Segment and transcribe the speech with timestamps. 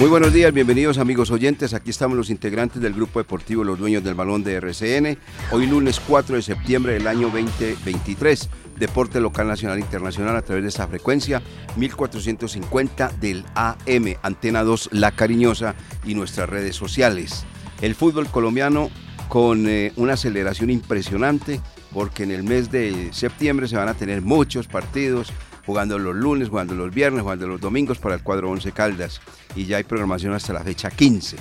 [0.00, 1.74] Muy buenos días, bienvenidos amigos oyentes.
[1.74, 5.18] Aquí estamos los integrantes del grupo deportivo Los Dueños del Balón de RCN.
[5.52, 8.48] Hoy lunes 4 de septiembre del año 2023.
[8.78, 11.42] Deporte local, nacional e internacional a través de esta frecuencia
[11.76, 15.74] 1450 del AM, Antena 2 La Cariñosa
[16.06, 17.44] y nuestras redes sociales.
[17.82, 18.88] El fútbol colombiano
[19.28, 21.60] con eh, una aceleración impresionante
[21.92, 25.30] porque en el mes de septiembre se van a tener muchos partidos,
[25.70, 29.20] jugando los lunes, jugando los viernes, jugando los domingos para el cuadro 11 Caldas
[29.54, 31.36] y ya hay programación hasta la fecha 15.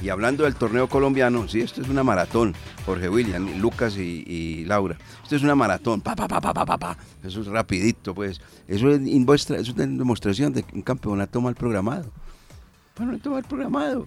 [0.00, 2.54] Y hablando del torneo colombiano, sí, esto es una maratón,
[2.86, 4.96] Jorge William, Lucas y, Laura.
[5.24, 8.40] Esto es una maratón, pa, pa, pa, pa, pa, pa, Eso es rapidito, pues.
[8.68, 12.12] Eso es, eso es una demostración de un campeonato mal programado.
[12.96, 14.06] Bueno, mal programado.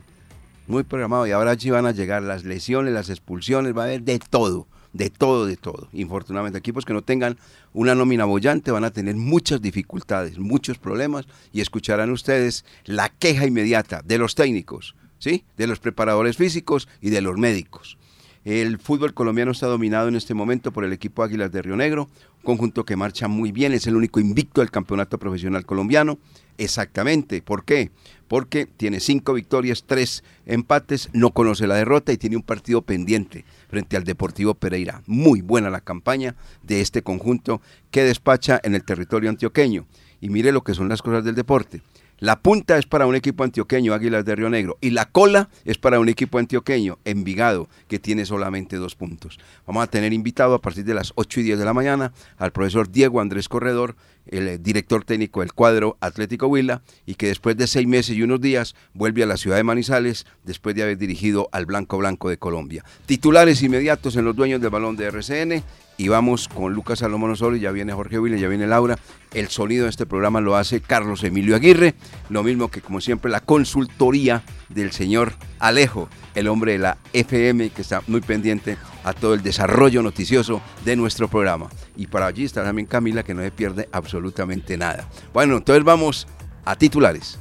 [0.68, 1.28] Muy programado.
[1.28, 4.68] Y ahora sí van a llegar las lesiones, las expulsiones, va a haber de todo
[4.96, 5.90] de todo, de todo.
[5.92, 7.38] Infortunadamente, equipos que no tengan
[7.74, 13.46] una nómina bollante van a tener muchas dificultades, muchos problemas y escucharán ustedes la queja
[13.46, 15.44] inmediata de los técnicos, ¿sí?
[15.58, 17.98] de los preparadores físicos y de los médicos.
[18.46, 22.04] El fútbol colombiano está dominado en este momento por el equipo Águilas de Río Negro,
[22.38, 26.20] un conjunto que marcha muy bien, es el único invicto del campeonato profesional colombiano.
[26.58, 27.92] Exactamente, ¿por qué?
[28.28, 33.46] Porque tiene cinco victorias, tres empates, no conoce la derrota y tiene un partido pendiente
[33.70, 35.02] frente al Deportivo Pereira.
[35.06, 39.86] Muy buena la campaña de este conjunto que despacha en el territorio antioqueño.
[40.22, 41.82] Y mire lo que son las cosas del deporte.
[42.20, 45.78] La punta es para un equipo antioqueño, Águilas de Río Negro, y la cola es
[45.78, 49.38] para un equipo antioqueño, Envigado, que tiene solamente dos puntos.
[49.68, 52.54] Vamos a tener invitado a partir de las 8 y 10 de la mañana al
[52.54, 57.58] profesor Diego Andrés Corredor, el eh, director técnico del cuadro Atlético Huila, y que después
[57.58, 60.98] de seis meses y unos días vuelve a la ciudad de Manizales después de haber
[60.98, 62.84] dirigido al Blanco Blanco de Colombia.
[63.06, 65.64] Titulares inmediatos en los dueños del balón de RCN
[65.98, 69.00] y vamos con Lucas Salomón Osorio, ya viene Jorge Williams, ya viene Laura.
[69.34, 71.96] El sonido de este programa lo hace Carlos Emilio Aguirre,
[72.30, 77.70] lo mismo que como siempre la consultoría del señor Alejo, el hombre de la FM
[77.70, 81.70] que está muy pendiente a todo el desarrollo noticioso de nuestro programa.
[81.96, 85.08] Y para allí está también Camila que no se pierde absolutamente nada.
[85.32, 86.28] Bueno, entonces vamos
[86.66, 87.40] a titulares.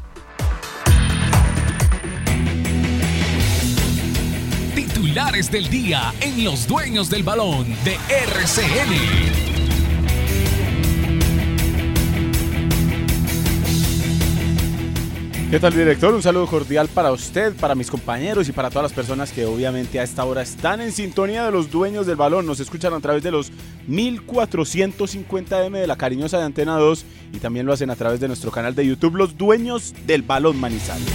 [4.75, 9.54] titulares del día en Los Dueños del Balón de RCN.
[15.55, 16.13] ¿Qué tal, director?
[16.13, 20.01] Un saludo cordial para usted, para mis compañeros y para todas las personas que obviamente
[20.01, 22.45] a esta hora están en sintonía de los dueños del balón.
[22.45, 23.53] Nos escuchan a través de los
[23.89, 27.05] 1450M de la cariñosa de Antena 2
[27.35, 30.59] y también lo hacen a través de nuestro canal de YouTube, Los Dueños del Balón
[30.59, 31.07] Manizales.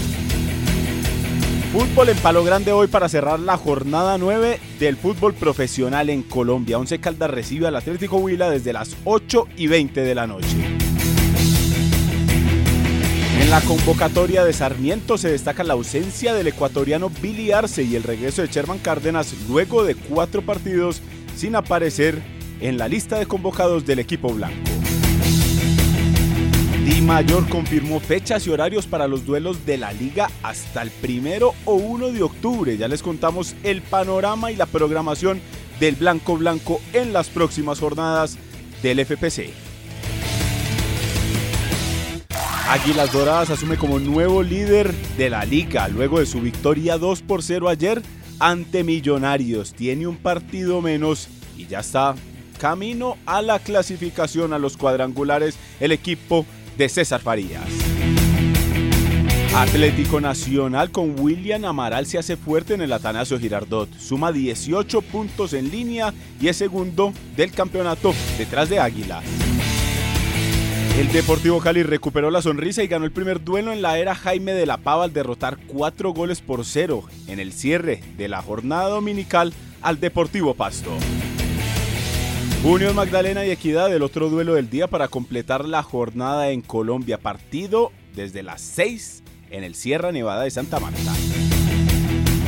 [1.74, 6.80] Fútbol en Palo Grande hoy para cerrar la jornada 9 del fútbol profesional en Colombia.
[6.80, 10.79] Once Caldas recibe al Atlético Huila desde las 8 y 20 de la noche.
[13.50, 18.04] En la convocatoria de Sarmiento se destaca la ausencia del ecuatoriano Billy Arce y el
[18.04, 21.02] regreso de Sherman Cárdenas luego de cuatro partidos
[21.36, 22.22] sin aparecer
[22.62, 24.70] en la lista de convocados del equipo blanco.
[26.86, 31.56] Di Mayor confirmó fechas y horarios para los duelos de la liga hasta el primero
[31.66, 32.78] o 1 de octubre.
[32.78, 35.42] Ya les contamos el panorama y la programación
[35.80, 38.38] del Blanco Blanco en las próximas jornadas
[38.84, 39.69] del FPC.
[42.70, 47.42] Águilas Doradas asume como nuevo líder de la liga luego de su victoria 2 por
[47.42, 48.00] 0 ayer
[48.38, 49.74] ante Millonarios.
[49.74, 52.14] Tiene un partido menos y ya está
[52.60, 56.46] camino a la clasificación a los cuadrangulares el equipo
[56.78, 57.66] de César Farías.
[59.56, 63.92] Atlético Nacional con William Amaral se hace fuerte en el Atanasio Girardot.
[63.98, 69.24] Suma 18 puntos en línea y es segundo del campeonato detrás de Águila.
[71.00, 74.52] El Deportivo Cali recuperó la sonrisa y ganó el primer duelo en la era Jaime
[74.52, 78.90] de la Pava al derrotar cuatro goles por cero en el cierre de la jornada
[78.90, 80.92] dominical al Deportivo Pasto.
[82.66, 87.18] Unión Magdalena y Equidad, el otro duelo del día para completar la jornada en Colombia.
[87.18, 91.14] Partido desde las 6 en el Sierra Nevada de Santa Marta.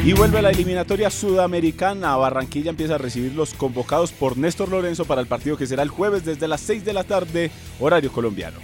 [0.04, 2.16] Y vuelve la eliminatoria sudamericana.
[2.16, 5.90] Barranquilla empieza a recibir los convocados por Néstor Lorenzo para el partido que será el
[5.90, 8.58] jueves desde las 6 de la tarde, horario colombiano.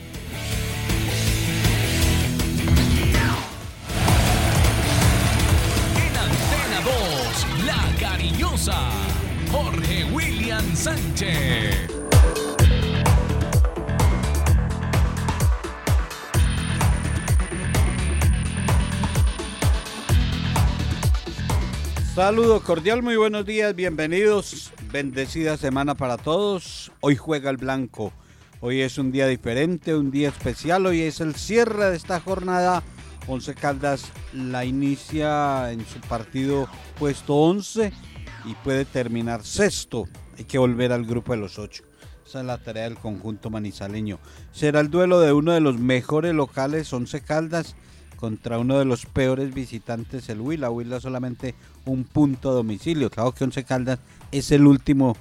[5.96, 8.82] En Antena 2, La Cariñosa.
[9.52, 12.07] Jorge William Sánchez.
[22.18, 24.74] Saludo cordial, muy buenos días, bienvenidos.
[24.92, 26.92] Bendecida semana para todos.
[27.00, 28.12] Hoy juega el blanco.
[28.60, 30.88] Hoy es un día diferente, un día especial.
[30.88, 32.82] Hoy es el cierre de esta jornada.
[33.28, 36.68] Once Caldas la inicia en su partido
[36.98, 37.94] puesto 11
[38.46, 40.06] y puede terminar sexto.
[40.40, 41.84] Hay que volver al grupo de los ocho.
[42.26, 44.18] Esa es la tarea del conjunto manizaleño.
[44.52, 47.76] Será el duelo de uno de los mejores locales, Once Caldas,
[48.16, 50.72] contra uno de los peores visitantes, el Huila.
[50.72, 51.54] Huila solamente
[51.92, 53.10] un punto a domicilio.
[53.10, 54.00] Claro que Once Caldas
[54.32, 55.16] es el último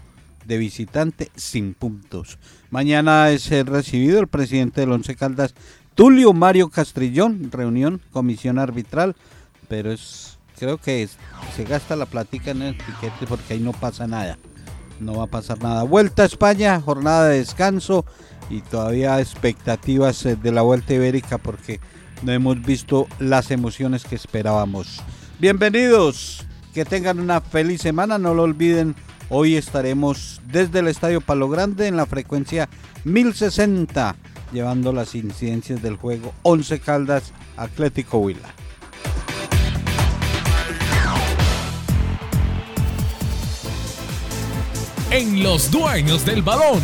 [0.45, 2.39] de visitante sin puntos.
[2.71, 5.55] Mañana es recibido el presidente del Once Caldas,
[5.95, 9.17] Tulio Mario Castrillón, reunión, comisión arbitral,
[9.69, 11.09] pero es creo que
[11.55, 14.39] se gasta la plática en el piquete porque ahí no pasa nada
[15.01, 15.83] no va a pasar nada.
[15.83, 18.05] Vuelta a España, jornada de descanso
[18.51, 21.81] y todavía expectativas eh, de la Vuelta Ibérica porque
[22.23, 25.03] no hemos visto las emociones que esperábamos.
[25.39, 26.47] Bienvenidos,
[26.77, 28.95] que tengan una feliz semana, no lo olviden,
[29.31, 32.69] hoy estaremos desde el Estadio Palo Grande en la frecuencia
[33.05, 34.15] 1060,
[34.53, 38.55] llevando las incidencias del juego 11 Caldas Atlético Huila.
[45.11, 46.83] en Los Dueños del Balón,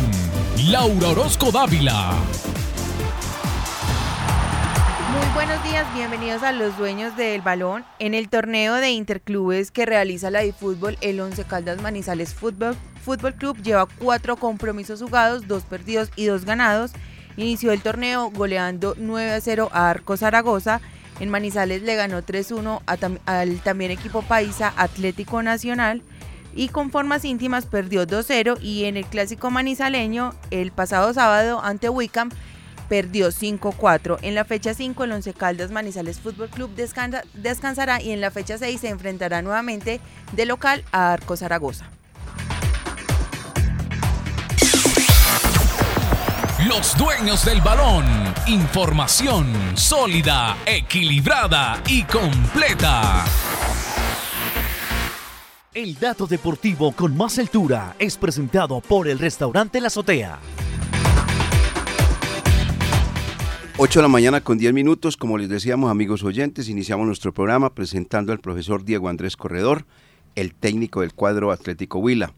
[0.69, 2.15] Laura Orozco Dávila.
[5.23, 7.85] Muy buenos días, bienvenidos a Los Dueños del Balón.
[7.97, 12.75] En el torneo de interclubes que realiza la Fútbol, el Once Caldas Manizales Fútbol,
[13.05, 16.91] Fútbol Club lleva cuatro compromisos jugados, dos perdidos y dos ganados.
[17.37, 20.81] Inició el torneo goleando 9 a 0 a Arco Zaragoza.
[21.21, 22.81] En Manizales le ganó 3-1
[23.25, 26.01] al también equipo paisa Atlético Nacional
[26.53, 31.87] y con formas íntimas perdió 2-0 y en el clásico manizaleño el pasado sábado ante
[31.87, 32.29] Wickham
[32.89, 34.19] perdió 5-4.
[34.21, 38.57] En la fecha 5 el Once Caldas Manizales Fútbol Club descansará y en la fecha
[38.57, 39.99] 6 se enfrentará nuevamente
[40.31, 41.89] de local a Arco Zaragoza.
[46.67, 48.05] Los dueños del balón.
[48.47, 53.25] Información sólida, equilibrada y completa.
[55.73, 60.39] El dato deportivo con más altura es presentado por el restaurante La Azotea.
[63.85, 67.75] 8 de la mañana con 10 minutos, como les decíamos amigos oyentes, iniciamos nuestro programa
[67.75, 69.83] presentando al profesor Diego Andrés Corredor,
[70.35, 72.31] el técnico del cuadro Atlético Huila.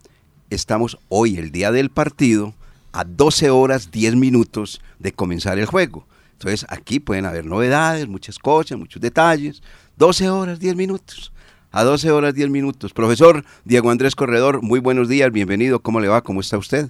[0.50, 2.56] Estamos hoy, el día del partido,
[2.94, 6.08] a 12 horas 10 minutos de comenzar el juego.
[6.32, 9.62] Entonces aquí pueden haber novedades, muchas cosas, muchos detalles.
[9.98, 11.32] 12 horas 10 minutos
[11.72, 12.92] a 12 horas 10 minutos.
[12.92, 16.24] Profesor Diego Andrés Corredor, muy buenos días, bienvenido, ¿cómo le va?
[16.24, 16.88] ¿Cómo está usted?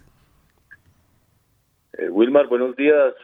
[1.98, 3.16] Eh, Wilmar, buenos días.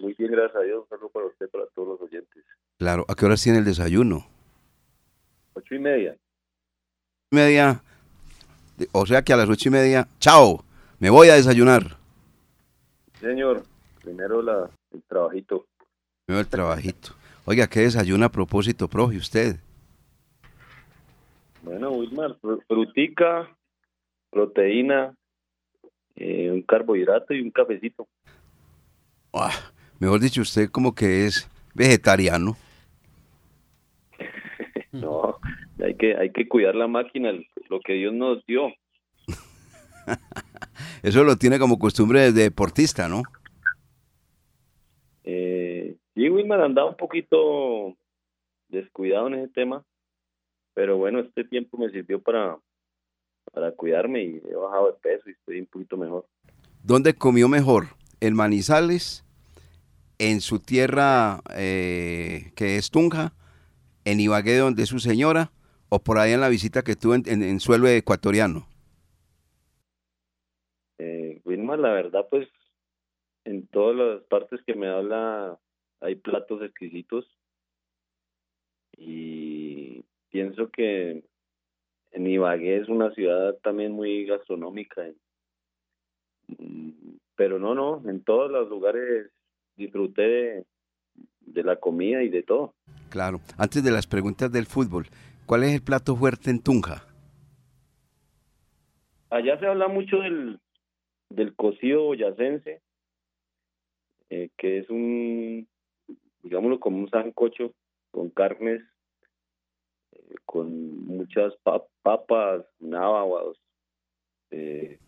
[0.00, 0.82] Muy bien, gracias a Dios.
[0.82, 2.44] Un saludo para usted, para todos los oyentes.
[2.78, 4.26] Claro, ¿a qué horas tiene el desayuno?
[5.54, 6.16] Ocho y media.
[7.30, 7.82] Media,
[8.92, 10.64] o sea que a las ocho y media, chao,
[10.98, 11.96] me voy a desayunar.
[13.20, 13.62] Señor,
[14.02, 15.66] primero la, el trabajito.
[16.26, 17.10] Primero el trabajito.
[17.44, 19.56] Oiga, ¿qué desayuna a propósito, profe, usted?
[21.62, 22.36] Bueno, Wilmar,
[22.66, 23.48] frutica,
[24.30, 25.14] proteína,
[26.16, 28.08] eh, un carbohidrato y un cafecito.
[29.32, 29.52] Ah,
[29.98, 32.56] mejor dicho, usted como que es vegetariano.
[34.92, 35.38] no,
[35.82, 37.32] hay que, hay que cuidar la máquina,
[37.68, 38.68] lo que Dios nos dio.
[41.02, 43.22] Eso lo tiene como costumbre de deportista, ¿no?
[45.24, 47.96] Eh, sí, Wilmar andaba un poquito
[48.68, 49.84] descuidado en ese tema
[50.74, 52.58] pero bueno, este tiempo me sirvió para,
[53.52, 56.26] para cuidarme y he bajado de peso y estoy un poquito mejor.
[56.82, 57.88] ¿Dónde comió mejor?
[58.20, 59.24] ¿En Manizales?
[60.18, 63.32] ¿En su tierra eh, que es Tunja?
[64.04, 65.52] ¿En Ibagué donde es su señora?
[65.88, 68.66] ¿O por ahí en la visita que tuvo en, suelo ecuatoriano?
[70.98, 72.46] Eh, Wilma, la verdad pues
[73.44, 75.58] en todas las partes que me habla
[76.00, 77.26] hay platos exquisitos
[78.96, 81.24] y pienso que
[82.12, 85.06] en Ibagué es una ciudad también muy gastronómica.
[87.40, 89.30] Pero no, no, en todos los lugares
[89.74, 90.66] disfruté
[91.40, 92.74] de, la comida y de todo.
[93.08, 93.40] Claro.
[93.56, 95.06] Antes de las preguntas del fútbol,
[95.46, 97.02] ¿cuál es el plato fuerte en Tunja?
[99.30, 100.60] Allá se habla mucho del,
[101.30, 102.82] del cocido boyacense,
[104.28, 105.66] eh, que es un,
[106.42, 107.72] digámoslo como un sancocho
[108.10, 108.82] con carnes
[110.44, 111.54] con muchas
[112.02, 113.58] papas, náhuatl,
[114.50, 114.98] eh,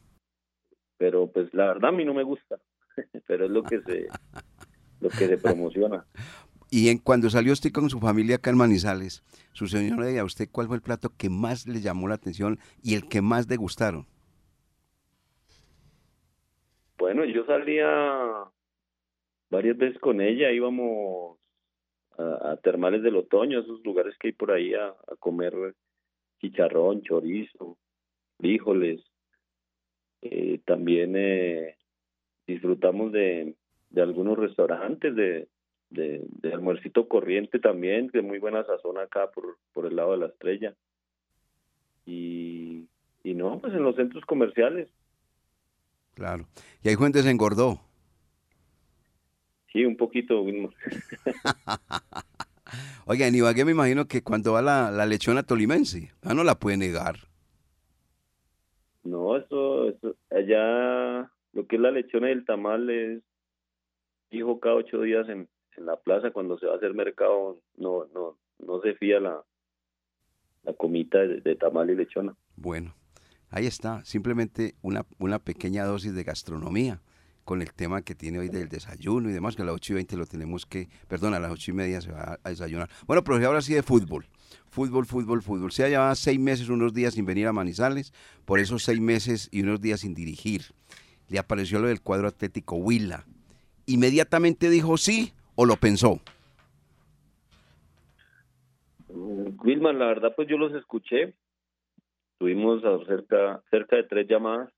[1.02, 2.60] pero pues la verdad a mí no me gusta,
[3.26, 4.06] pero es lo que se
[5.00, 6.06] lo que se promociona.
[6.70, 10.24] Y en, cuando salió usted con su familia acá en Manizales, su señora y a
[10.24, 13.46] usted, ¿cuál fue el plato que más le llamó la atención y el que más
[13.46, 14.06] degustaron?
[16.96, 17.86] Bueno, yo salía
[19.50, 21.38] varias veces con ella, íbamos
[22.16, 25.74] a, termales del otoño, esos lugares que hay por ahí a, comer
[26.40, 27.76] chicharrón, chorizo,
[28.38, 29.11] frijoles.
[30.22, 31.76] Eh, también eh,
[32.46, 33.54] disfrutamos de,
[33.90, 35.48] de algunos restaurantes de,
[35.90, 40.18] de, de, almuercito corriente también, de muy buena sazón acá por, por el lado de
[40.18, 40.74] la estrella.
[42.06, 42.86] Y,
[43.24, 44.88] y no, pues en los centros comerciales.
[46.14, 46.46] Claro.
[46.82, 47.80] Y ahí Fuentes engordó.
[49.72, 50.44] Sí, un poquito.
[53.06, 56.58] Oiga, en Ibagué me imagino que cuando va la, la lechona tolimense, ah, no la
[56.58, 57.31] puede negar.
[59.04, 63.22] No, eso, eso, allá lo que es la lechona y el tamal es
[64.30, 68.06] hijo cada ocho días en, en la plaza cuando se va a hacer mercado, no,
[68.14, 69.42] no, no se fía la,
[70.62, 72.34] la comita de, de tamal y lechona.
[72.56, 72.94] Bueno,
[73.50, 77.00] ahí está, simplemente una, una pequeña dosis de gastronomía
[77.44, 79.96] con el tema que tiene hoy del desayuno y demás, que a las 8 y
[79.96, 82.88] 20 lo tenemos que, perdón, a las 8 y media se va a desayunar.
[83.06, 84.26] Bueno, pero ahora sí de fútbol.
[84.70, 85.72] Fútbol, fútbol, fútbol.
[85.72, 88.12] Se ha llevado seis meses, unos días sin venir a Manizales,
[88.44, 90.62] por esos seis meses y unos días sin dirigir.
[91.28, 93.24] Le apareció lo del cuadro atlético Huila.
[93.86, 96.20] ¿Inmediatamente dijo sí o lo pensó?
[99.08, 101.34] Wilman, la verdad, pues yo los escuché.
[102.38, 104.72] Tuvimos cerca, cerca de tres llamadas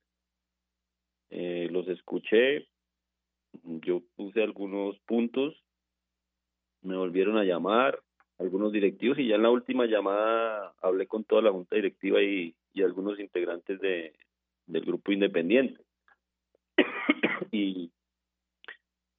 [1.36, 2.68] eh, los escuché,
[3.64, 5.60] yo puse algunos puntos,
[6.80, 8.00] me volvieron a llamar
[8.44, 12.54] algunos directivos y ya en la última llamada hablé con toda la junta directiva y,
[12.72, 14.14] y algunos integrantes de,
[14.66, 15.80] del grupo independiente.
[17.50, 17.90] y,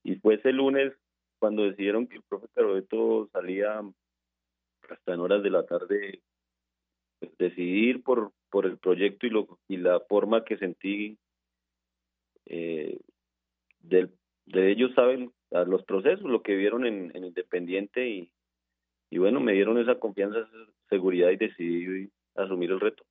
[0.04, 0.94] y fue ese lunes
[1.40, 3.82] cuando decidieron que el profe Carobeto salía
[4.90, 6.22] hasta en horas de la tarde
[7.20, 11.18] pues, decidir por por el proyecto y lo y la forma que sentí
[12.46, 13.00] eh,
[13.80, 14.12] del,
[14.46, 18.32] de ellos saben los procesos, lo que vieron en, Independiente y,
[19.10, 23.04] y bueno, me dieron esa confianza, esa seguridad y decidí asumir el reto.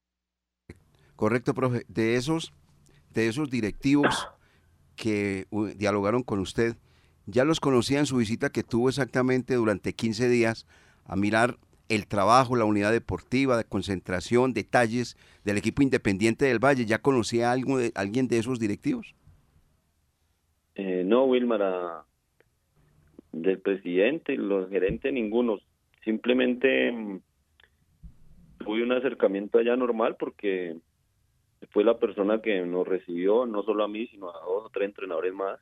[1.16, 1.84] Correcto, profe.
[1.88, 2.52] De esos,
[3.12, 4.28] de esos directivos
[4.96, 5.46] que
[5.76, 6.76] dialogaron con usted,
[7.26, 10.66] ya los conocía en su visita que tuvo exactamente durante 15 días
[11.04, 11.56] a mirar
[11.88, 16.86] el trabajo, la unidad deportiva, de concentración, detalles del equipo independiente del Valle.
[16.86, 19.14] ¿Ya conocía a algo de, alguien de esos directivos?
[20.74, 22.04] Eh, no, Wilmar,
[23.32, 25.58] del presidente los gerentes, ninguno.
[26.04, 27.20] Simplemente mm,
[28.58, 30.76] tuve un acercamiento allá normal porque
[31.70, 34.88] fue la persona que nos recibió, no solo a mí, sino a dos o tres
[34.88, 35.58] entrenadores más,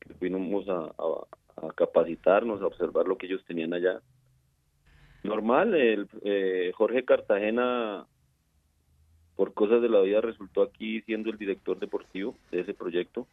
[0.00, 0.92] que fuimos a,
[1.74, 4.00] capacitarnos, a observar lo que ellos tenían allá.
[5.22, 8.06] Normal, el eh, Jorge Cartagena,
[9.36, 13.26] por cosas de la vida, resultó aquí siendo el director deportivo de ese proyecto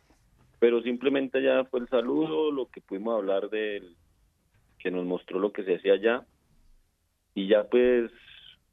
[0.63, 3.83] pero simplemente ya fue el saludo, lo que pudimos hablar de
[4.83, 6.25] que nos mostró lo que se hacía allá
[7.33, 8.11] y ya pues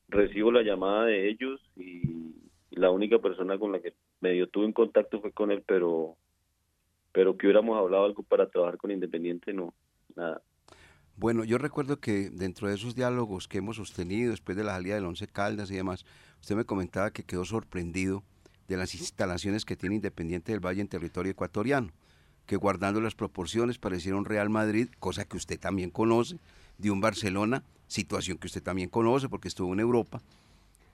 [0.09, 2.35] recibo la llamada de ellos y,
[2.71, 6.17] la única persona con la que medio tuve en contacto fue con él, pero
[7.13, 9.75] pero que hubiéramos hablado algo para trabajar con Independiente, no,
[10.15, 10.41] nada.
[11.17, 14.95] Bueno, yo recuerdo que dentro de esos diálogos que hemos sostenido después de la salida
[14.95, 16.07] del Once Caldas y demás,
[16.41, 18.23] usted me comentaba que quedó sorprendido
[18.69, 21.91] de las instalaciones que tiene Independiente del Valle en territorio ecuatoriano,
[22.51, 26.41] que guardando las proporciones pareciera un Real Madrid, cosa que usted también conoce,
[26.79, 30.21] de un Barcelona, situación que usted también conoce porque estuvo en Europa.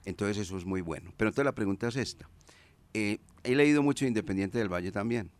[0.05, 1.11] Entonces eso es muy bueno.
[1.17, 2.29] Pero entonces la pregunta es esta.
[2.93, 5.31] Eh, he leído mucho de Independiente del Valle también,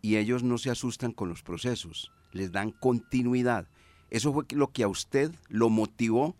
[0.00, 3.68] y ellos no se asustan con los procesos, les dan continuidad.
[4.08, 6.36] Eso fue lo que a usted lo motivó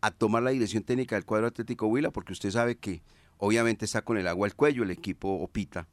[0.00, 3.02] a tomar la dirección técnica del cuadro Atlético Huila, porque usted sabe que
[3.38, 5.86] Obviamente está con el agua al cuello el equipo Opita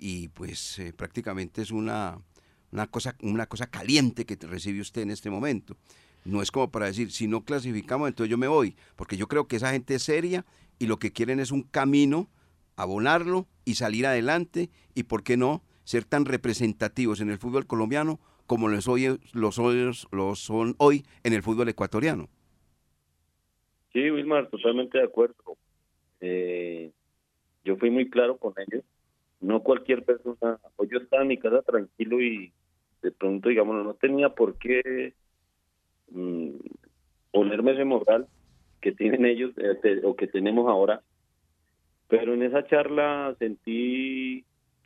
[0.00, 2.18] y pues eh, prácticamente es una,
[2.72, 5.76] una, cosa, una cosa caliente que recibe usted en este momento.
[6.24, 9.46] No es como para decir, si no clasificamos, entonces yo me voy, porque yo creo
[9.46, 10.44] que esa gente es seria
[10.78, 12.30] y lo que quieren es un camino,
[12.76, 18.20] abonarlo y salir adelante y, ¿por qué no?, ser tan representativos en el fútbol colombiano
[18.46, 19.58] como los, hoy, los,
[20.12, 22.28] los son hoy en el fútbol ecuatoriano.
[23.92, 25.56] Sí, Wilmar, totalmente de acuerdo.
[26.20, 26.92] Eh,
[27.64, 28.84] yo fui muy claro con ellos.
[29.40, 32.52] No cualquier persona, o yo estaba en mi casa tranquilo y
[33.02, 35.14] de pronto, digamos, no tenía por qué
[36.10, 36.50] mm,
[37.30, 38.26] ponerme ese moral
[38.80, 41.02] que tienen ellos eh, o que tenemos ahora.
[42.08, 44.44] Pero en esa charla sentí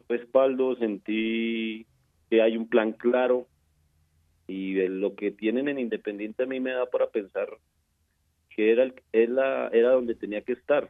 [0.08, 1.86] respaldo, sentí
[2.30, 3.48] que hay un plan claro,
[4.46, 7.48] y lo que tienen en Independiente a mí me da para pensar
[8.50, 10.88] que era, el, era donde tenía que estar.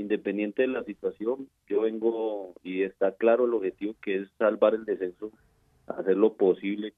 [0.00, 4.84] Independiente de la situación, yo vengo y está claro el objetivo que es salvar el
[4.84, 5.30] descenso,
[5.86, 6.94] hacer lo posible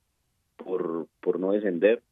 [0.57, 2.03] por, por no descender.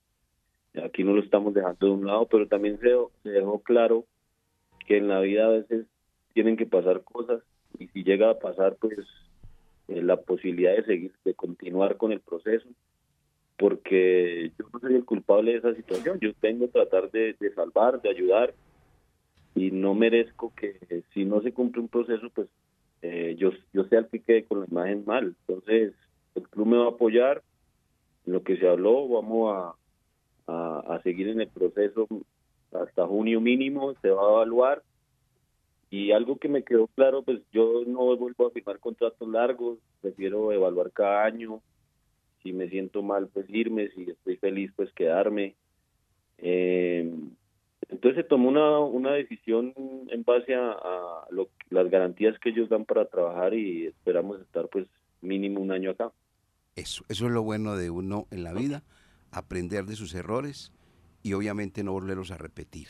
[0.85, 4.05] Aquí no lo estamos dejando de un lado, pero también se, dejó claro
[4.87, 5.87] que en la vida a veces
[6.33, 7.43] tienen que pasar cosas
[7.79, 8.99] y si llega a pasar, pues
[9.89, 12.69] eh, la posibilidad de seguir, de continuar con el proceso,
[13.57, 18.01] porque yo no soy el culpable de esa situación, yo tengo que tratar de, salvar,
[18.01, 18.55] de ayudar,
[19.55, 22.49] y no merezco que si no se cumple un proceso, pues
[23.03, 25.35] eh, yo, yo sea el que quede con la imagen mal.
[25.47, 25.95] Entonces,
[26.35, 27.43] el club me va a apoyar,
[28.27, 29.75] lo que se habló, vamos a,
[30.47, 32.07] a, a seguir en el proceso
[32.73, 34.83] hasta junio mínimo, se va a evaluar
[35.91, 40.53] y algo que me quedó claro, pues yo no vuelvo a firmar contratos largos, prefiero
[40.53, 41.61] evaluar cada año.
[42.43, 45.57] Si me siento mal, pues irme, si estoy feliz, pues quedarme.
[46.39, 47.13] Eh,
[47.91, 50.77] entonces se tomó una, una decisión en base a,
[51.71, 54.87] las garantías que ellos dan para trabajar y esperamos estar pues
[55.21, 56.13] mínimo un año acá.
[56.77, 58.83] Eso, eso es lo bueno de uno en la vida,
[59.31, 60.73] aprender de sus errores
[61.23, 62.89] y obviamente no volverlos a repetir.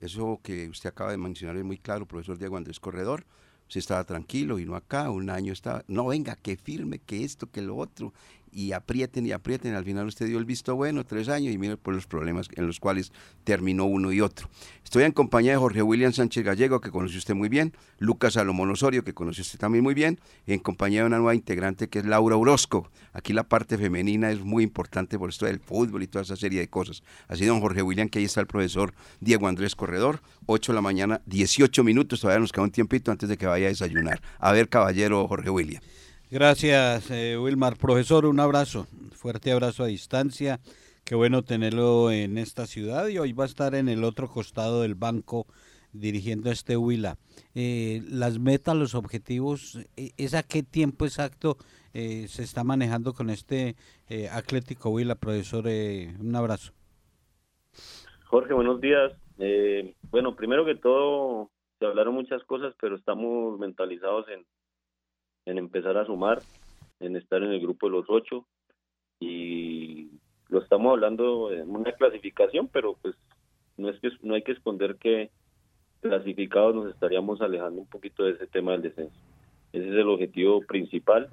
[0.00, 3.24] Eso que usted acaba de mencionar es muy claro, profesor Diego Andrés Corredor.
[3.62, 7.50] Usted estaba tranquilo y no acá, un año estaba, no venga, que firme, que esto,
[7.50, 8.12] que lo otro
[8.52, 9.74] y aprieten y aprieten.
[9.74, 12.66] Al final usted dio el visto bueno, tres años, y mire por los problemas en
[12.66, 13.12] los cuales
[13.44, 14.48] terminó uno y otro.
[14.84, 18.70] Estoy en compañía de Jorge William Sánchez Gallego, que conoce usted muy bien, Lucas Salomón
[18.70, 21.98] Osorio, que conoce usted también muy bien, y en compañía de una nueva integrante que
[21.98, 22.90] es Laura Orozco.
[23.12, 26.60] Aquí la parte femenina es muy importante por esto del fútbol y toda esa serie
[26.60, 27.02] de cosas.
[27.26, 30.82] Así, don Jorge William, que ahí está el profesor Diego Andrés Corredor, 8 de la
[30.82, 34.22] mañana, 18 minutos, todavía nos queda un tiempito antes de que vaya a desayunar.
[34.38, 35.82] A ver, caballero Jorge William.
[36.30, 37.78] Gracias, eh, Wilmar.
[37.78, 40.60] Profesor, un abrazo, fuerte abrazo a distancia.
[41.06, 44.82] Qué bueno tenerlo en esta ciudad y hoy va a estar en el otro costado
[44.82, 45.46] del banco
[45.94, 47.16] dirigiendo este Huila.
[47.54, 51.56] Eh, las metas, los objetivos, eh, ¿es a qué tiempo exacto
[51.94, 53.74] se está manejando con este
[54.30, 55.64] Atlético Huila, profesor?
[55.66, 56.72] un abrazo.
[58.26, 59.12] Jorge, buenos días.
[60.12, 64.44] bueno, primero que todo, se hablaron muchas cosas, pero estamos mentalizados en,
[65.48, 66.42] en empezar a sumar,
[67.00, 68.44] en estar en el grupo de los ocho.
[69.18, 70.10] Y
[70.48, 73.14] lo estamos hablando en una clasificación, pero pues
[73.76, 75.30] no es que no hay que esconder que
[76.00, 79.16] clasificados nos estaríamos alejando un poquito de ese tema del descenso.
[79.72, 81.28] Ese es el objetivo principal.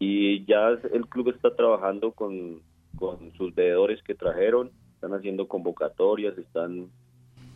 [0.00, 2.62] Y ya el club está trabajando con,
[2.96, 6.88] con sus veedores que trajeron, están haciendo convocatorias, están,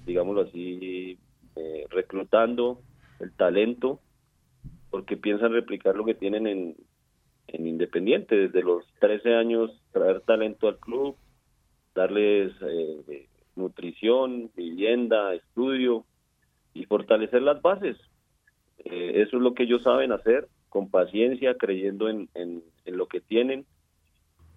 [0.07, 1.19] digámoslo así,
[1.57, 2.81] eh, reclutando
[3.19, 4.01] el talento
[4.91, 6.77] porque piensan replicar lo que tienen en,
[7.49, 11.17] en Independiente, desde los 13 años traer talento al club,
[11.95, 16.05] darles eh, nutrición, vivienda, estudio
[16.75, 17.97] y fortalecer las bases.
[18.85, 23.09] Eh, eso es lo que ellos saben hacer, con paciencia, creyendo en, en, en, lo
[23.09, 23.65] que tienen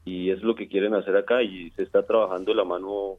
[0.05, 3.17] y es lo que quieren hacer acá y se está trabajando la mano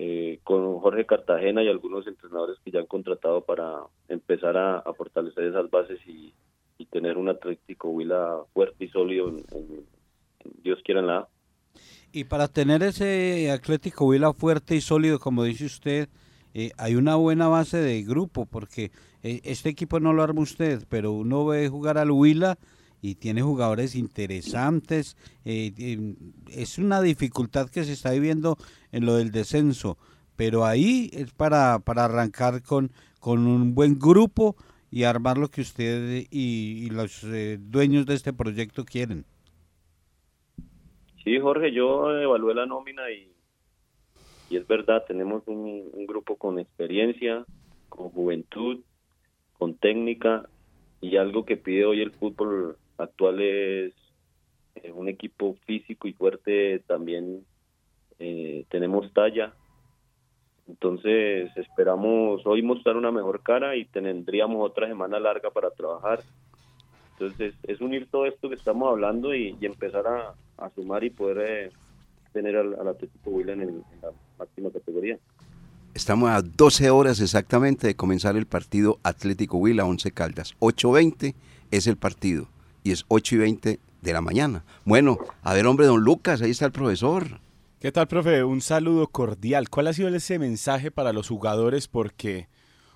[0.00, 5.46] eh, con Jorge Cartagena y algunos entrenadores que ya han contratado para empezar a, fortalecer
[5.46, 6.32] esas bases y,
[6.92, 9.44] tener un Atlético Huila fuerte y sólido en,
[10.62, 11.28] Dios quiera en la
[12.12, 16.08] Y para tener ese Atlético Huila fuerte y sólido, como dice usted,
[16.54, 18.92] eh, hay una buena base de grupo, porque
[19.24, 22.56] eh, este equipo no lo arma usted, pero uno ve jugar al Huila
[23.00, 25.16] y tiene jugadores interesantes.
[25.44, 26.14] Eh,
[26.50, 28.56] es una dificultad que se está viviendo
[28.92, 29.98] en lo del descenso,
[30.36, 34.56] pero ahí es para, para arrancar con, con un buen grupo
[34.90, 39.24] y armar lo que usted y, los eh, dueños de este proyecto quieren.
[41.22, 43.30] Sí, Jorge, yo evalué la nómina y,
[44.48, 47.44] y es verdad, tenemos un grupo con experiencia,
[47.88, 48.80] con juventud,
[49.58, 50.48] con técnica
[51.00, 53.92] y algo que pide hoy el fútbol actual es
[54.76, 57.44] eh, un equipo físico y fuerte, también
[58.18, 59.52] eh, tenemos talla.
[60.66, 66.20] Entonces esperamos hoy mostrar una mejor cara y tendríamos otra semana larga para trabajar.
[67.12, 70.34] Entonces es unir todo esto que estamos hablando y, empezar a,
[70.74, 71.70] sumar y poder eh,
[72.32, 75.18] tener al, Atlético Huila en, en, la máxima categoría.
[75.98, 80.54] Estamos a 12 horas exactamente de comenzar el partido Atlético Huila 11 Caldas.
[80.60, 81.34] 8.20
[81.72, 82.46] es el partido
[82.84, 84.64] y es 8 y 20 de la mañana.
[84.84, 87.40] Bueno, a ver, hombre, don Lucas, ahí está el profesor.
[87.80, 88.44] ¿Qué tal, profe?
[88.44, 89.70] Un saludo cordial.
[89.70, 91.88] ¿Cuál ha sido ese mensaje para los jugadores?
[91.88, 92.48] Porque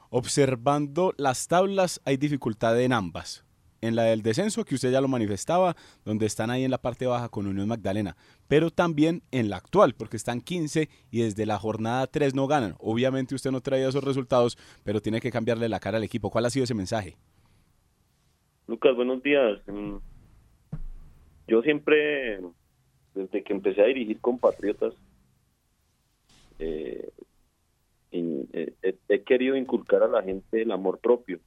[0.09, 3.45] observando las tablas hay dificultad en ambas.
[3.81, 7.05] en la del descenso, que usted ya lo manifestaba, donde están ahí en la parte
[7.07, 8.17] baja con Unión Magdalena,
[8.53, 12.75] pero también en la actual, porque están 15 y desde la jornada 3 no ganan.
[12.81, 16.29] Obviamente usted no traía esos resultados, pero tiene que cambiarle la cara al equipo.
[16.29, 17.17] ¿Cuál ha sido ese mensaje?
[18.67, 19.59] Lucas, buenos días.
[19.67, 19.97] Mm,
[21.49, 22.43] yo siempre,
[23.15, 24.93] desde que empecé a dirigir compatriotas,
[26.59, 27.11] eh,
[28.11, 28.75] eh,
[29.09, 31.41] he querido inculcar a la gente el amor propio,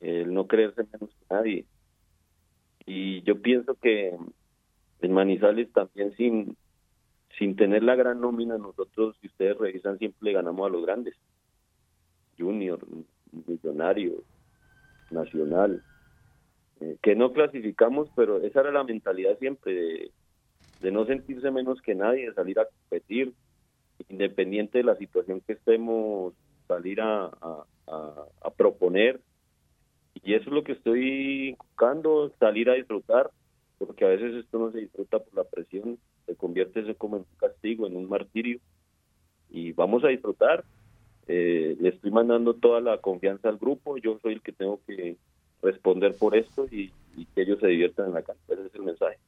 [0.00, 1.66] el no creerse menos que nadie.
[2.86, 4.18] Y yo pienso que
[5.02, 6.56] en Manizales también sin,
[7.38, 11.14] sin tener la gran nómina, nosotros, si ustedes revisan, siempre ganamos a los grandes.
[12.38, 12.80] Junior,
[13.46, 14.22] Millonario,
[15.10, 15.82] Nacional.
[16.80, 20.10] Eh, que no clasificamos, pero esa era la mentalidad siempre,
[20.80, 23.32] de, no sentirse menos que nadie, de salir a competir,
[24.08, 26.34] independiente de la situación que estemos,
[26.66, 27.30] salir a,
[27.86, 29.20] a, proponer.
[30.24, 33.30] Y eso es lo que estoy buscando, salir a disfrutar,
[33.86, 37.22] porque a veces esto no se disfruta por la presión, se convierte eso como en
[37.22, 38.60] un castigo, en un martirio.
[39.50, 40.64] Y vamos a disfrutar.
[41.26, 45.16] Eh, le estoy mandando toda la confianza al grupo, yo soy el que tengo que
[45.62, 48.42] responder por esto y, y que ellos se diviertan en la cancha.
[48.48, 49.18] Ese es el mensaje.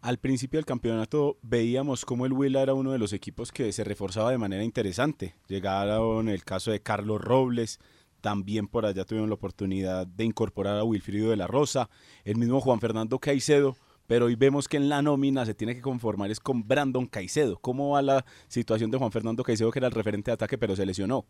[0.00, 3.84] Al principio del campeonato veíamos cómo el Huila era uno de los equipos que se
[3.84, 5.34] reforzaba de manera interesante.
[5.48, 7.78] Llegaron el caso de Carlos Robles,
[8.22, 11.90] también por allá tuvieron la oportunidad de incorporar a Wilfrido de la Rosa,
[12.24, 15.82] el mismo Juan Fernando Caicedo, pero hoy vemos que en la nómina se tiene que
[15.82, 17.58] conformar es con Brandon Caicedo.
[17.60, 20.76] ¿Cómo va la situación de Juan Fernando Caicedo, que era el referente de ataque, pero
[20.76, 21.26] se lesionó?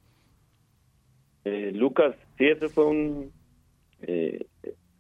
[1.45, 3.33] Eh, Lucas, sí, ese fue un...
[4.03, 4.47] Eh,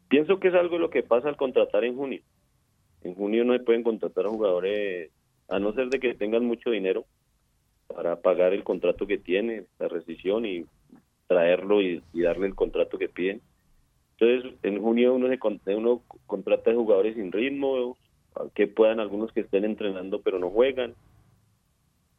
[0.08, 2.22] pienso que es algo lo que pasa al contratar en junio.
[3.02, 5.10] En junio no se pueden contratar a jugadores,
[5.48, 7.04] a no ser de que tengan mucho dinero
[7.88, 10.64] para pagar el contrato que tiene, la rescisión y
[11.26, 13.40] traerlo y, darle el contrato que piden.
[14.18, 17.96] Entonces, en junio uno, se, uno contrata jugadores sin ritmo,
[18.54, 20.94] que puedan algunos que estén entrenando pero no juegan.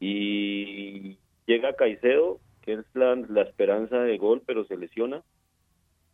[0.00, 5.22] Y llega Caicedo, que es la, la esperanza de gol, pero se lesiona.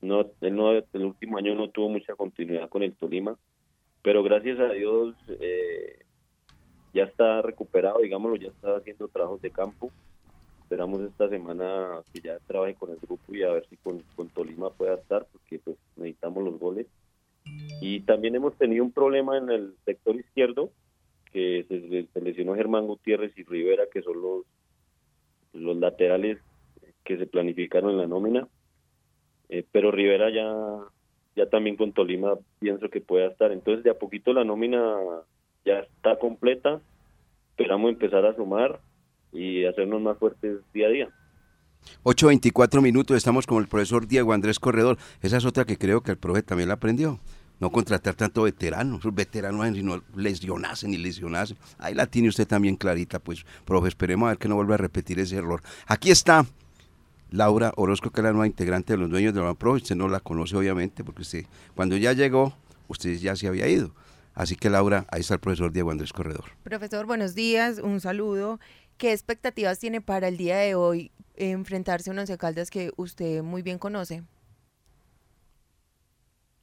[0.01, 3.37] No, él no, el último año no tuvo mucha continuidad con el Tolima
[4.03, 5.99] pero gracias a Dios eh,
[6.95, 9.91] ya está recuperado, digámoslo, ya está haciendo trabajos de campo.
[10.71, 14.71] Esperamos esta semana que ya trabaje con el grupo y a ver si con, Tolima
[14.71, 16.87] pueda estar, porque pues necesitamos los goles.
[17.81, 20.71] Y también hemos tenido un problema en el sector izquierdo,
[21.33, 24.45] que se, se lesionó Germán Gutiérrez y Rivera, que son los,
[25.55, 26.39] los laterales
[27.03, 28.47] que se planificaron en la nómina.
[29.49, 30.87] Eh, pero Rivera ya
[31.35, 33.51] ya también con Tolima pienso que pueda estar.
[33.51, 34.97] Entonces, de a poquito la nómina
[35.65, 36.81] ya está completa.
[37.51, 38.79] Esperamos empezar a sumar
[39.33, 41.09] y hacernos más fuertes día a día.
[42.05, 44.99] 8.24 minutos, estamos con el profesor Diego Andrés Corredor.
[45.23, 47.19] Esa es otra que creo que el profe también la aprendió.
[47.59, 51.57] No contratar tanto veterano, esos veteranos sino lesionarse y lesionarse.
[51.79, 54.79] Ahí la tiene usted también clarita, pues, profe, esperemos a ver que no vuelva a
[54.79, 55.63] repetir ese error.
[55.87, 56.47] Aquí está
[57.31, 60.09] Laura Orozco, que es la nueva integrante de los dueños de la Pro, usted no
[60.09, 62.55] la conoce obviamente, porque usted, cuando ya llegó,
[62.89, 63.93] usted ya se había ido.
[64.35, 66.45] Así que Laura, ahí está el profesor Diego Andrés Corredor.
[66.63, 68.59] Profesor, buenos días, un saludo.
[69.01, 73.63] ¿Qué expectativas tiene para el día de hoy enfrentarse a unos Caldas que usted muy
[73.63, 74.25] bien conoce?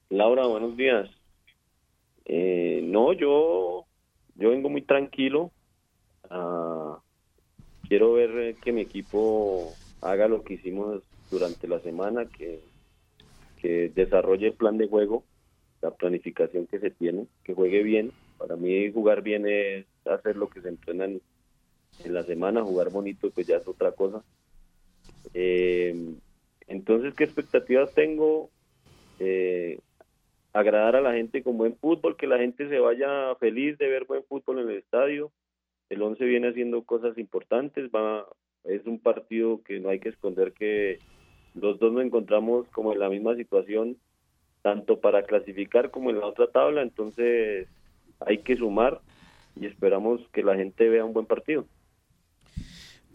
[0.10, 1.10] Laura, buenos días.
[2.26, 3.88] Eh, no, yo,
[4.36, 5.52] yo vengo muy tranquilo.
[6.30, 7.00] Ah,
[7.89, 12.60] quiero ver que mi equipo haga lo que hicimos durante la semana, que,
[13.60, 15.23] que desarrolle el plan de juego,
[15.82, 18.12] la planificación que se tiene, que juegue bien.
[18.38, 21.19] Para mí jugar bien es hacer lo que se entrena en,
[22.06, 24.24] la semana, jugar bonito pues ya es otra cosa.
[25.34, 26.16] Eh,
[26.68, 28.50] entonces, ¿qué expectativas tengo?
[29.20, 29.80] Eh,
[30.54, 34.06] agradar a la gente con buen fútbol, que la gente se vaya feliz de ver
[34.06, 35.32] buen fútbol en el estadio.
[35.90, 38.26] El 11 viene haciendo cosas importantes, va,
[38.64, 41.00] es un partido que no hay que esconder que
[41.56, 43.98] los dos nos encontramos como en la misma situación,
[44.62, 47.68] tanto para clasificar como en la otra tabla, entonces
[48.20, 49.00] hay que sumar
[49.56, 51.66] y esperamos que la gente vea un buen partido.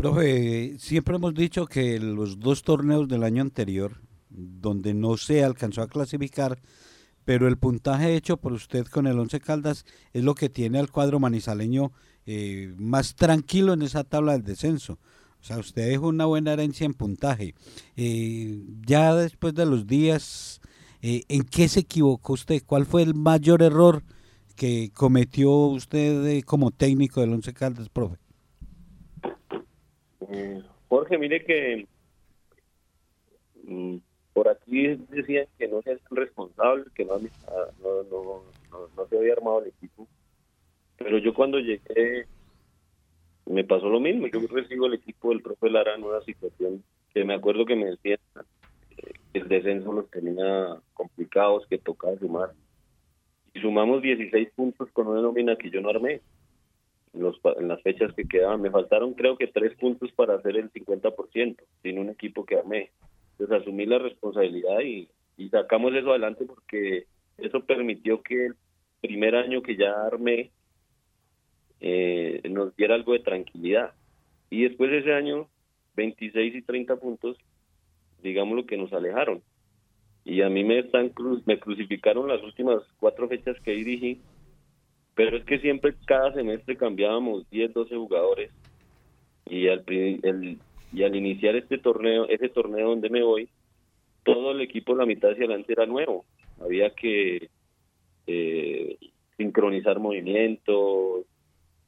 [0.03, 5.81] Profe, siempre hemos dicho que los dos torneos del año anterior, donde no se alcanzó
[5.81, 6.61] a clasificar,
[7.25, 10.91] pero el puntaje hecho por usted con el Once Caldas es lo que tiene al
[10.91, 11.93] cuadro manizaleño
[12.27, 14.99] eh, más tranquilo en esa tabla del descenso.
[15.41, 17.55] O sea, usted dejó una buena herencia en puntaje.
[17.95, 20.61] Eh, ya después de los días,
[21.01, 22.61] eh, ¿en qué se equivocó usted?
[22.67, 24.03] ¿Cuál fue el mayor error
[24.57, 28.22] que cometió usted como técnico del Once Caldas, profe?
[30.89, 31.87] Jorge, mire que
[33.65, 33.97] mm,
[34.33, 39.69] por aquí decían que no se hacen responsables, que no, no, se había armado el
[39.69, 40.07] equipo.
[40.97, 42.27] Pero yo cuando llegué
[43.47, 44.27] me pasó lo mismo.
[44.29, 47.87] Yo recibo el equipo del profe Lara en una situación que me acuerdo que me
[47.87, 48.19] decía
[48.89, 52.53] que el descenso los tenía complicados, que tocaba sumar.
[53.55, 56.21] Y sumamos 16 puntos con una nómina que yo no armé.
[57.13, 60.73] Los, en las fechas que quedaban, me faltaron creo que tres puntos para hacer el
[60.73, 62.91] 50%, sin un equipo que armé.
[63.33, 65.09] Entonces asumí la responsabilidad y,
[65.51, 68.55] sacamos eso adelante porque eso permitió que el
[69.01, 70.53] primer año que ya armé
[71.81, 73.93] eh, nos diera algo de tranquilidad.
[74.51, 75.49] Y después de ese año,
[75.97, 77.37] 26 y 30 puntos,
[78.23, 79.43] digamos lo que nos alejaron.
[80.25, 81.13] Y a mí me están
[81.47, 84.21] me crucificaron las últimas cuatro fechas que dirigí,
[85.15, 88.51] pero es que siempre cada semestre cambiábamos 10, 12 jugadores
[89.47, 90.59] y al, el,
[90.93, 93.49] y al iniciar este torneo, ese torneo donde me voy,
[94.25, 96.25] todo el equipo, la mitad hacia adelante era nuevo.
[96.61, 97.49] Había que
[98.27, 98.97] eh,
[99.37, 101.27] sincronizar movimientos,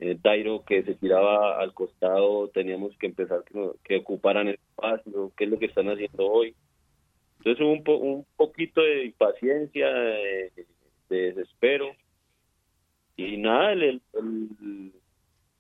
[0.00, 5.44] eh, Dairo que se tiraba al costado, teníamos que empezar que, que ocuparan espacio, qué
[5.44, 6.54] es lo que están haciendo hoy.
[7.38, 10.52] Entonces un, un poquito de impaciencia, de,
[11.08, 11.92] desespero.
[13.16, 14.00] Y nada, el,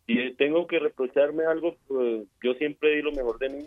[0.06, 3.66] si tengo que reprocharme algo, pues yo siempre di lo mejor de mí.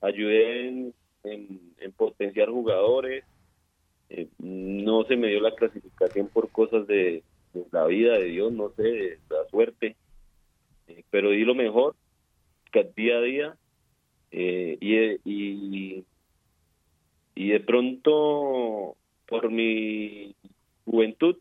[0.00, 0.94] Ayudé en,
[1.24, 3.24] en, potenciar jugadores.
[4.10, 7.22] Eh, no se me dio la clasificación por cosas de,
[7.72, 9.96] la vida de Dios, no sé, de la suerte.
[10.86, 11.96] Eh, pero di lo mejor
[12.94, 13.56] día a día.
[14.30, 14.94] Eh, y,
[15.24, 16.04] y,
[17.34, 20.34] y de pronto, por mi
[20.84, 21.36] juventud,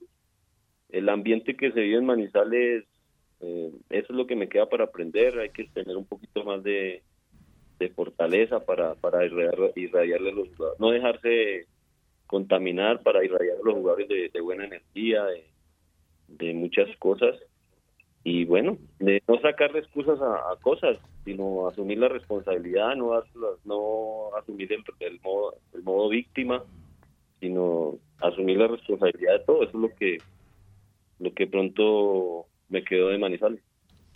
[0.98, 2.86] el ambiente que se vive en Manizales
[3.40, 5.38] eh, eso es lo que me queda para aprender.
[5.40, 7.04] Hay que tener un poquito más de,
[7.96, 10.80] fortaleza para, para irradiarle los jugadores.
[10.80, 11.68] No dejarse
[12.26, 15.24] contaminar para irradiar a los jugadores de, buena energía,
[16.28, 17.36] de, muchas cosas.
[18.24, 23.12] Y bueno, de no sacarle excusas a, cosas, sino asumir la responsabilidad, no,
[23.64, 26.64] no asumir el, modo, el modo víctima,
[27.40, 29.64] sino asumir la responsabilidad de todo.
[29.64, 30.18] Eso es lo que,
[31.20, 33.62] lo que pronto me quedo de Manizales.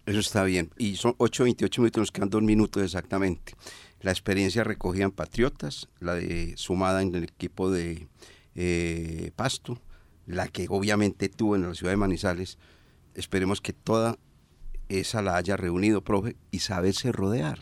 [0.05, 0.69] Eso está bien.
[0.77, 3.53] Y son 8.28 minutos, nos quedan dos minutos exactamente.
[4.01, 8.07] La experiencia recogida en Patriotas, la de sumada en el equipo de
[8.55, 9.79] eh, Pasto,
[10.25, 12.57] la que obviamente tuvo en la ciudad de Manizales.
[13.13, 14.17] Esperemos que toda
[14.89, 17.59] esa la haya reunido, profe, y saberse rodear.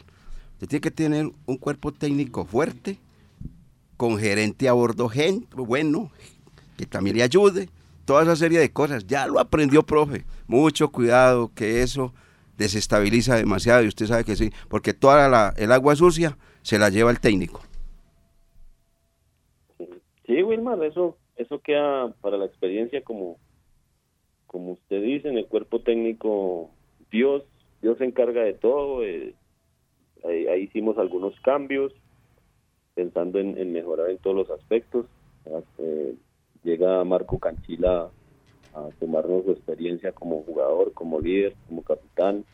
[0.53, 2.99] Usted tiene que tener un cuerpo técnico fuerte,
[3.97, 6.09] con gerente a bordo gente, bueno,
[6.77, 7.69] que también le ayude,
[8.09, 9.05] toda esa serie de cosas.
[9.05, 10.25] Ya lo aprendió, profe.
[10.47, 12.11] Mucho cuidado, que eso
[12.57, 16.89] desestabiliza demasiado y usted sabe que sí, porque toda la, el agua sucia se la
[16.89, 17.61] lleva el técnico.
[20.25, 23.37] Sí, Wilmar, eso, eso queda para la experiencia como,
[24.47, 26.71] como usted dice, en el cuerpo técnico,
[27.11, 27.43] Dios,
[27.83, 29.05] Dios se encarga de todo.
[29.05, 29.35] Eh,
[30.23, 31.93] ahí, hicimos algunos cambios,
[32.95, 35.05] pensando en, mejorar en todos los aspectos.
[35.77, 36.15] Eh,
[36.63, 38.09] llega Marco Canchila
[38.73, 42.45] a tomarnos su experiencia como jugador, como líder, como capitán,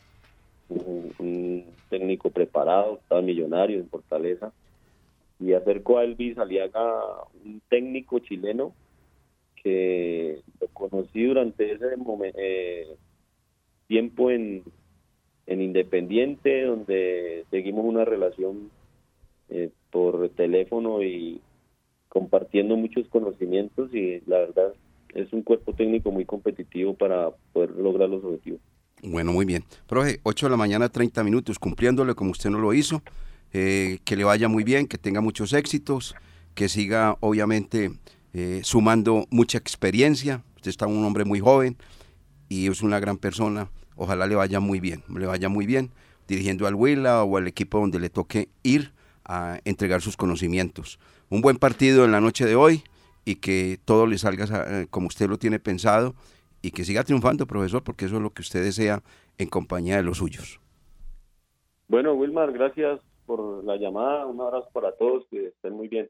[0.68, 4.52] un, técnico preparado, estaba millonario en Fortaleza,
[5.38, 7.00] y acercó a Elvis Aliaga,
[7.44, 8.72] un técnico chileno
[9.62, 11.86] que lo conocí durante ese
[12.34, 12.96] eh,
[13.86, 14.64] tiempo en,
[15.46, 18.70] en Independiente, donde seguimos una relación
[19.48, 21.40] eh, por teléfono y,
[22.16, 24.72] compartiendo muchos conocimientos y la verdad
[25.14, 28.58] es un cuerpo técnico muy competitivo para poder lograr los objetivos.
[29.02, 29.64] Bueno, muy bien.
[29.86, 33.02] Profe, 8 de la mañana, 30 minutos, cumpliéndole como usted no lo hizo.
[33.52, 36.14] Eh, que le vaya muy bien, que tenga muchos éxitos,
[36.54, 37.90] que siga obviamente
[38.32, 40.42] eh, sumando mucha experiencia.
[40.56, 41.76] Usted está un hombre muy joven
[42.48, 43.68] y es una gran persona.
[43.94, 45.90] Ojalá le vaya muy bien, le vaya muy bien
[46.28, 48.92] dirigiendo al Huila o al equipo donde le toque ir
[49.26, 50.98] a entregar sus conocimientos
[51.30, 52.82] un buen partido en la noche de hoy
[53.24, 56.14] y que todo le salga eh, como usted lo tiene pensado
[56.62, 59.02] y que siga triunfando, profesor, porque eso es lo que usted desea
[59.38, 60.60] en compañía de los suyos.
[61.88, 64.26] Bueno, Wilmar, gracias por la llamada.
[64.26, 66.08] Un abrazo para todos, que estén muy bien.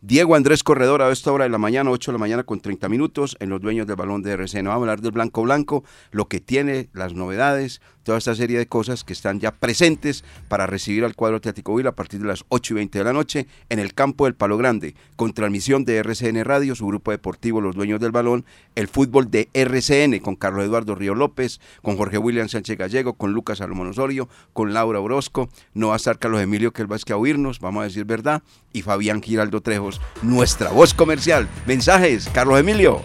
[0.00, 2.90] Diego Andrés Corredor a esta hora de la mañana, 8 de la mañana con 30
[2.90, 4.66] minutos, en los dueños del balón de RCN.
[4.66, 8.66] Vamos a hablar del blanco blanco, lo que tiene, las novedades, toda esta serie de
[8.66, 12.44] cosas que están ya presentes para recibir al cuadro Atlético Huila a partir de las
[12.48, 15.96] 8 y 20 de la noche en el campo del Palo Grande, con transmisión de
[15.96, 18.44] RCN Radio, su grupo deportivo Los Dueños del Balón,
[18.76, 23.32] el fútbol de RCN con Carlos Eduardo Río López, con Jorge William Sánchez Gallego, con
[23.32, 26.96] Lucas Salomón Osorio, con Laura Orozco, no va a estar Carlos Emilio que él va
[26.96, 31.48] a oírnos, vamos a decir verdad, y Fabián Giraldo Trejos, nuestra voz comercial.
[31.66, 33.02] Mensajes, Carlos Emilio.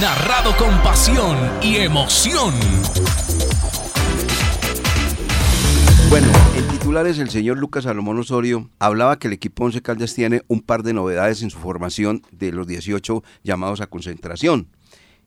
[0.00, 2.54] Narrado con pasión y emoción.
[6.08, 10.42] Bueno, en titulares el señor Lucas Salomón Osorio hablaba que el equipo Once Caldas tiene
[10.46, 14.68] un par de novedades en su formación de los 18 llamados a concentración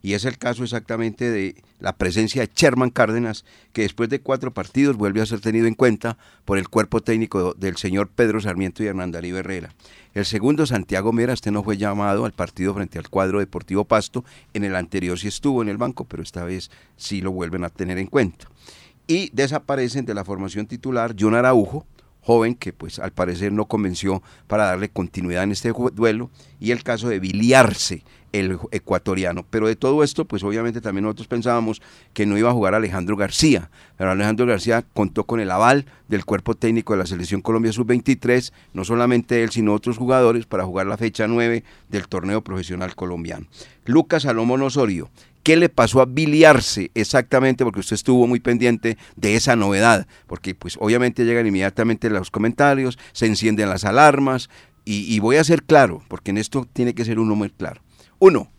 [0.08, 3.43] y es el caso exactamente de la presencia de Sherman Cárdenas,
[3.74, 7.54] que después de cuatro partidos vuelve a ser tenido en cuenta por el cuerpo técnico
[7.56, 9.74] del señor Pedro Sarmiento y Hernán Darío Herrera.
[10.13, 14.24] El segundo, Santiago Mera, este no fue llamado al partido frente al cuadro Deportivo Pasto,
[14.54, 17.70] en el anterior sí estuvo en el banco, pero esta vez sí lo vuelven a
[17.70, 18.48] tener en cuenta.
[19.08, 21.86] Y desaparecen de la formación titular John Araujo,
[22.22, 26.30] joven que pues al parecer no convenció para darle continuidad en este duelo,
[26.62, 29.46] y el caso de Biliarse, el ecuatoriano.
[29.50, 31.82] Pero de todo esto, pues obviamente también nosotros pensábamos
[32.13, 33.70] que no iba a jugar Alejandro García.
[33.98, 38.52] Pero Alejandro García contó con el aval del cuerpo técnico de la Selección Colombia Sub-23,
[38.74, 43.48] no solamente él, sino otros jugadores para jugar la fecha 9 del torneo profesional colombiano.
[43.86, 45.10] Lucas Salomón Osorio,
[45.44, 47.63] ¿Qué le pasó a biliarse exactamente?
[47.63, 53.00] Porque usted estuvo muy pendiente de esa novedad, porque pues obviamente llegan inmediatamente los comentarios,
[53.13, 54.50] se encienden las alarmas,
[54.84, 57.80] y, y voy a ser claro, porque en esto tiene que ser uno muy claro.
[58.20, 58.50] Uno,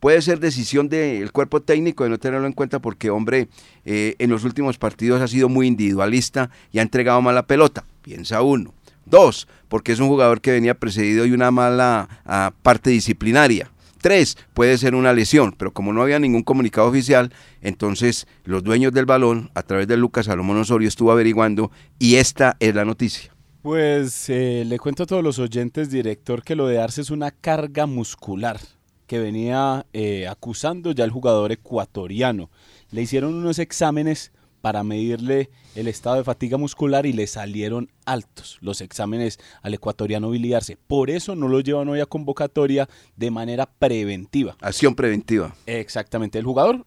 [0.00, 3.48] puede ser decisión del cuerpo técnico de no tenerlo en cuenta porque, hombre,
[3.84, 8.42] eh, en los últimos partidos ha sido muy individualista y ha entregado mala pelota, piensa
[8.42, 8.74] uno.
[9.06, 13.70] Dos, porque es un jugador que venía precedido de una mala ah, parte disciplinaria.
[14.00, 18.92] Tres, puede ser una lesión, pero como no había ningún comunicado oficial, entonces los dueños
[18.92, 23.32] del balón, a través de Lucas Salomón Osorio, estuvo averiguando y esta es la noticia.
[23.62, 27.32] Pues eh, le cuento a todos los oyentes, director, que lo de Arce es una
[27.32, 28.60] carga muscular
[29.08, 32.50] que venía eh, acusando ya el jugador ecuatoriano.
[32.92, 38.58] Le hicieron unos exámenes para medirle el estado de fatiga muscular y le salieron altos
[38.60, 40.76] los exámenes al ecuatoriano biliarse.
[40.76, 44.56] Por eso no lo llevan hoy a convocatoria de manera preventiva.
[44.60, 45.54] Acción preventiva.
[45.66, 46.38] Exactamente.
[46.38, 46.84] El jugador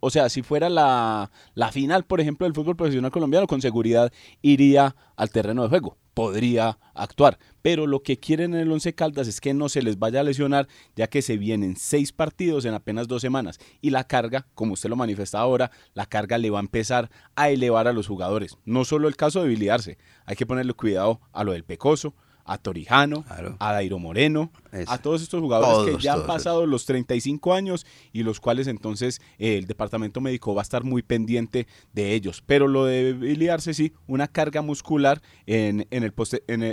[0.00, 4.12] o sea, si fuera la, la, final, por ejemplo, del fútbol profesional colombiano, con seguridad
[4.42, 7.38] iría al terreno de juego podría actuar.
[7.62, 10.22] Pero lo que quieren en el Once Caldas es que no se les vaya a
[10.22, 13.58] lesionar, ya que se vienen seis partidos en apenas dos semanas.
[13.80, 17.48] Y la carga, como usted lo manifiesta ahora, la carga le va a empezar a
[17.50, 18.58] elevar a los jugadores.
[18.64, 22.14] No solo el caso de biliarse, hay que ponerle cuidado a lo del Pecoso,
[22.50, 23.24] a Torijano,
[23.60, 24.50] a Dairo Moreno,
[24.88, 29.20] a todos estos jugadores que ya han pasado los 35 años y los cuales entonces
[29.38, 32.42] eh, el departamento médico va a estar muy pendiente de ellos.
[32.44, 36.12] Pero lo de biliarse sí, una carga muscular en, en, el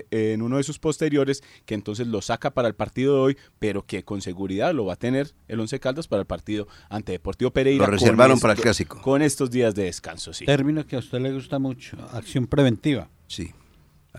[0.09, 3.85] en, uno de sus posteriores que entonces lo saca para el partido de hoy, pero
[3.85, 7.51] que con seguridad lo va a tener el Once Caldas para el partido ante Deportivo
[7.51, 7.85] Pereira.
[7.85, 8.99] Lo reservaron para el clásico.
[9.03, 10.45] Con estos días de descanso, sí.
[10.45, 13.11] Término que a usted le gusta mucho, acción preventiva.
[13.27, 13.53] Sí.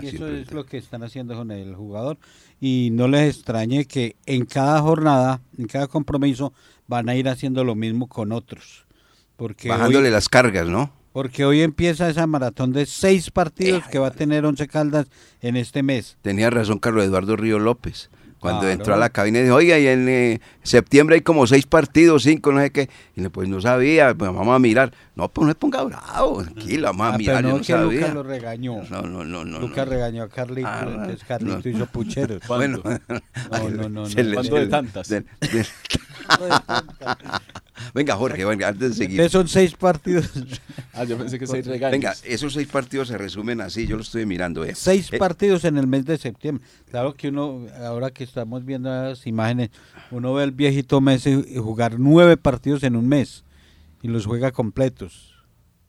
[0.01, 2.19] Y eso es lo que están haciendo con el jugador.
[2.61, 6.53] Y no les extrañe que en cada jornada, en cada compromiso,
[6.87, 8.87] van a ir haciendo lo mismo con otros.
[9.37, 10.93] Porque Bajándole las cargas, ¿no?
[11.13, 15.07] Porque hoy empieza esa maratón de seis partidos que va a tener Once Caldas
[15.41, 16.17] en este mes.
[16.23, 19.87] Tenía razón Carlos Eduardo Río López cuando entró a la cabina y dijo, oiga, y
[19.87, 22.89] en eh, septiembre hay como seis partidos, cinco, no sé qué.
[23.17, 24.93] Y le pues no sabía, pues vamos a mirar.
[25.17, 28.15] No, pues no se ponga bravo, tranquila, vamos a ah, mirar, no, yo no Lucas
[28.15, 28.83] lo regañó.
[28.91, 29.45] No, no, no.
[29.45, 32.43] no Lucas regañó a Carlito, ah, entonces Carlito hizo pucheros.
[32.49, 32.81] Bueno,
[33.51, 34.35] no, no, no.
[34.35, 35.09] ¿Cuándo de tantas?
[37.95, 39.31] Venga, Jorge, venga, antes de seguir.
[39.31, 40.31] son seis partidos.
[40.93, 41.93] ah, yo pensé que seis regaños.
[41.93, 44.65] Venga, esos seis partidos se resumen así, yo lo estoy mirando.
[44.65, 44.75] Eh.
[44.75, 46.65] Seis eh, partidos en el mes de septiembre.
[46.91, 49.71] Claro que uno, ahora que estamos viendo las imágenes,
[50.11, 53.45] uno ve al viejito Messi jugar nueve partidos en un mes
[54.03, 55.38] y los juega completos.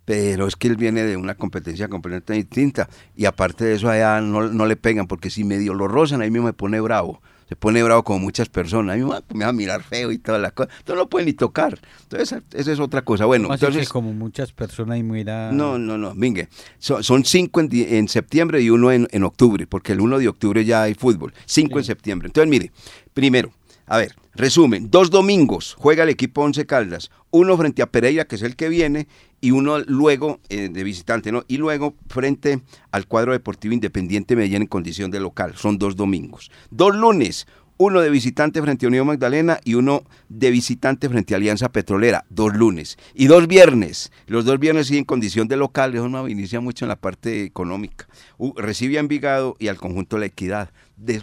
[0.10, 4.19] Pero es que él viene de una competencia completamente distinta y aparte de eso allá
[4.22, 7.56] no, no le pegan porque si medio lo rozan ahí mismo me pone bravo se
[7.56, 8.95] pone bravo como muchas personas.
[8.95, 10.72] A mí me va a mirar feo y todas las cosas.
[10.80, 11.80] Entonces no lo pueden ni tocar.
[12.04, 13.26] Entonces, esa es otra cosa.
[13.26, 13.89] Bueno, entonces.
[13.89, 15.52] como muchas personas y mira.
[15.52, 16.14] No, no, no.
[16.14, 16.47] Mingue.
[16.78, 20.93] son cinco en, septiembre y uno en, octubre, porque el 1 de octubre ya hay
[20.93, 21.34] fútbol.
[21.45, 22.28] Cinco en septiembre.
[22.28, 22.72] Entonces, mire,
[23.16, 23.51] primero,
[23.88, 28.36] a ver, resumen, dos domingos juega el equipo Once Caldas, uno frente a Pereira, que
[28.36, 29.07] es el que viene,
[29.42, 31.44] y uno luego eh, de visitante, ¿no?
[31.48, 32.62] Y luego frente
[32.92, 35.54] al cuadro deportivo Independiente Medellín en condición de local.
[35.56, 36.52] Son dos domingos.
[36.72, 37.48] Dos lunes,
[37.82, 42.26] uno de visitante frente a Unión Magdalena y uno de visitante frente a Alianza Petrolera,
[42.30, 42.98] dos lunes.
[43.14, 44.12] Y dos viernes.
[44.28, 47.44] Los dos viernes sí en condición de local, eso no inicia mucho en la parte
[47.44, 48.08] económica.
[48.58, 50.72] Recibe a Envigado y al conjunto la Equidad.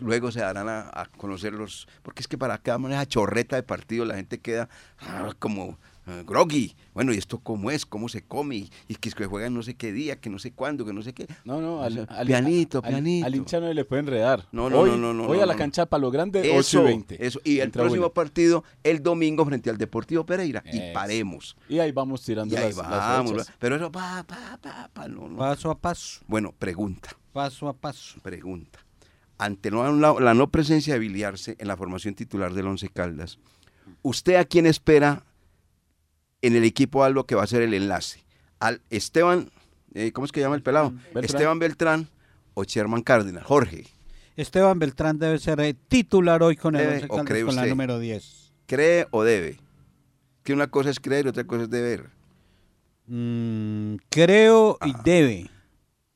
[0.00, 1.86] Luego se darán a, a conocer los...
[2.02, 5.78] Porque es que para cada manera chorreta de partido la gente queda ah, como
[6.24, 6.74] groggy.
[6.94, 7.84] Bueno, ¿y esto cómo es?
[7.84, 8.68] ¿Cómo se come?
[8.88, 11.02] Y, que es que juegan no sé qué día, que no sé cuándo, que no
[11.02, 11.26] sé qué.
[11.44, 13.26] No, no, O al, sea, al- pianito, al- pianito.
[13.26, 14.46] Al hincha no le puede enredar.
[14.52, 15.58] No, no, hoy, no, no, no, Hoy no, a la no.
[15.58, 17.26] cancha Palo Grande, 8 Eso, y 20.
[17.26, 17.40] eso.
[17.44, 18.14] Y el Entra próximo bueno.
[18.14, 20.62] partido, el domingo, frente al Deportivo Pereira.
[20.72, 21.56] Y paremos.
[21.68, 23.50] Y ahí vamos tirando Y ahí las, vamos.
[23.58, 25.36] pero eso, pa, pa, pa, pa, no, no.
[25.36, 28.20] Paso a paso, Bueno, pregunta, paso a paso.
[28.22, 28.78] pregunta.
[29.38, 33.38] Ante no- la, la no presencia de Biliarse en la formación titular del Once Caldas,
[34.02, 35.24] ¿usted a quién espera
[36.46, 38.24] en el equipo algo que va a ser el enlace?
[38.60, 39.50] ¿Al Esteban,
[39.94, 40.90] eh, ¿cómo es que llama el pelado?
[41.12, 41.24] Beltrán.
[41.24, 42.08] Esteban Beltrán
[42.54, 43.44] o Sherman Cárdenas?
[43.44, 43.84] Jorge,
[44.36, 47.56] Esteban Beltrán debe ser eh, titular hoy con el Debe, Once ¿o Caldas cree con
[47.56, 48.52] la número 10.
[48.66, 49.58] ¿cree o debe?
[50.42, 52.10] Que una cosa es creer y otra cosa es deber.
[53.06, 55.50] Mm, creo y debe.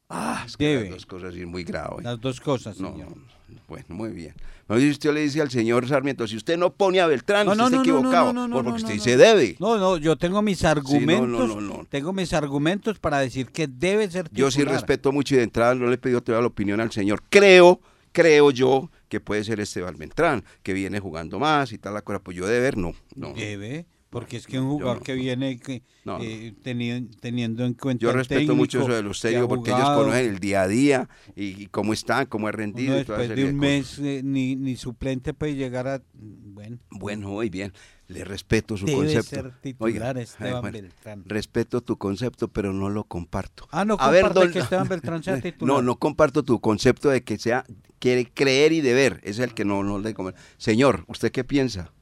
[0.09, 0.85] Ah, es que Debe.
[0.85, 2.03] las dos cosas sí, muy grave.
[2.03, 2.97] Las dos cosas, señor.
[2.97, 3.40] no, no.
[3.69, 4.35] Bueno, muy bien.
[4.69, 7.63] No, usted le dice al señor Sarmiento, si usted no pone a Beltrán, No, usted
[7.63, 8.49] no, está equivocado.
[8.51, 9.57] porque usted dice debe.
[9.59, 11.29] No, no, yo tengo mis argumentos.
[11.29, 11.85] no, no, no.
[11.87, 14.39] Tengo mis argumentos para decir que debe ser titular.
[14.39, 16.93] Yo sí respeto mucho y de entrada no le he pedido toda la opinión al
[16.93, 17.23] señor.
[17.29, 17.81] Creo,
[18.13, 22.21] creo yo que puede ser Esteban Beltrán, que viene jugando más y tal la cosa.
[22.21, 22.95] Pues yo deber, no.
[23.17, 23.33] no.
[23.35, 25.03] Debe, porque es que un jugador no.
[25.03, 26.25] que viene que, No, no.
[26.25, 29.89] eh, teni- teniendo en cuenta Yo respeto mucho técnico eso de los técnicos porque ellos
[29.91, 33.01] conocen el día a día y, y cómo están, cómo ha uno rendido.
[33.01, 36.79] y toda después esa de un mes eh, ni, ni suplente puede llegar a bueno
[36.91, 37.73] Bueno, muy bien.
[38.09, 39.29] Le respeto su debe concepto.
[39.31, 41.23] ser titular Oiga, Esteban bueno, Beltrán.
[41.27, 43.69] Respeto tu concepto, pero no lo comparto.
[43.71, 45.77] Ah, no A ver, don- que Esteban Beltrán sea titular.
[45.77, 47.65] No, no comparto tu concepto de que sea
[48.01, 49.21] quiere creer y deber.
[49.23, 50.33] Es el que no, no le come.
[50.59, 51.93] Señor, ¿usted qué piensa?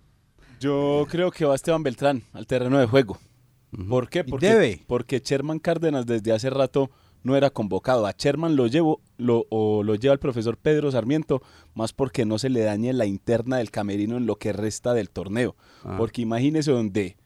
[0.60, 3.18] Yo creo que va Esteban Beltrán al terreno de juego.
[3.88, 4.24] ¿Por qué?
[4.24, 4.80] Porque, debe.
[4.86, 6.90] porque Sherman Cárdenas desde hace rato
[7.22, 8.06] no era convocado.
[8.06, 11.42] A Sherman lo llevo lo, o lo lleva el profesor Pedro Sarmiento,
[11.74, 15.10] más porque no se le dañe la interna del camerino en lo que resta del
[15.10, 15.56] torneo.
[15.84, 15.96] Ah.
[15.98, 17.16] Porque imagínese donde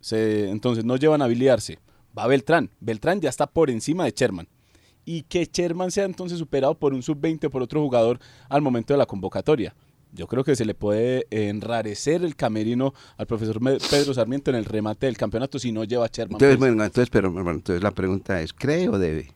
[0.00, 1.78] se, entonces no llevan a habilitarse.
[2.16, 2.70] Va Beltrán.
[2.80, 4.48] Beltrán ya está por encima de Sherman.
[5.04, 8.18] Y que Sherman sea entonces superado por un sub-20 o por otro jugador
[8.48, 9.74] al momento de la convocatoria.
[10.14, 14.64] Yo creo que se le puede enrarecer el camerino al profesor Pedro Sarmiento en el
[14.64, 16.36] remate del campeonato si no lleva a Sherman.
[16.36, 19.32] Entonces, bueno, entonces, pero bueno, entonces la pregunta es, ¿cree o debe?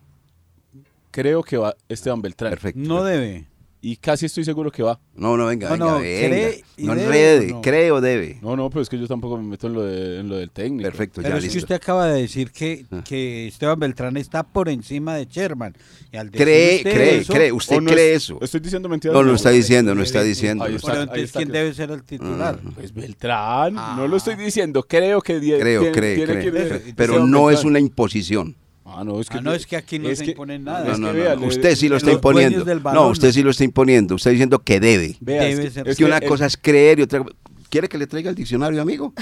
[1.10, 2.50] Creo que va Esteban Beltrán.
[2.50, 2.80] Perfecto.
[2.80, 3.48] No debe.
[3.80, 4.98] Y casi estoy seguro que va.
[5.14, 6.28] No, no, venga, No, venga, no, venga.
[6.28, 7.60] ¿cree no debe enrede, no?
[7.60, 8.38] ¿cree o debe?
[8.42, 10.50] No, no, pero es que yo tampoco me meto en lo, de- en lo del
[10.50, 10.82] técnico.
[10.88, 11.58] Perfecto, Pero ya es que listo.
[11.64, 13.04] usted acaba de decir que, Ah.
[13.06, 15.76] que Esteban Beltrán está por encima de Sherman.
[16.12, 17.52] Y al decir ¿Cree, usted cree, eso, cree?
[17.52, 18.38] ¿Usted ¿O no cree es- eso?
[18.42, 19.14] Estoy diciendo mentiras.
[19.14, 20.64] No, lo está diciendo, no está diciendo.
[20.64, 20.88] Ahí no está.
[20.90, 21.62] Pero está- entonces, ¿quién claro.
[21.64, 22.60] debe ser el titular?
[22.74, 24.06] Pues Beltrán, no Ah.
[24.08, 24.82] lo estoy diciendo.
[24.82, 26.68] Creo que Creo, tiene- cree, tiene cree.
[26.82, 28.56] que- Pero- no es una imposición.
[28.90, 30.84] Ah, no, es que, Ah, no, es que aquí no es se que- impone nada.
[30.86, 32.64] No, es no, que vea, Usted sí lo los está imponiendo.
[32.92, 34.14] No, usted sí lo está imponiendo.
[34.14, 35.16] Usted diciendo que debe.
[35.20, 35.84] vea, debe es, ser.
[35.84, 37.24] que, Es que una cosa es creer y otra
[37.70, 39.12] ¿Quiere que le traiga el diccionario, amigo?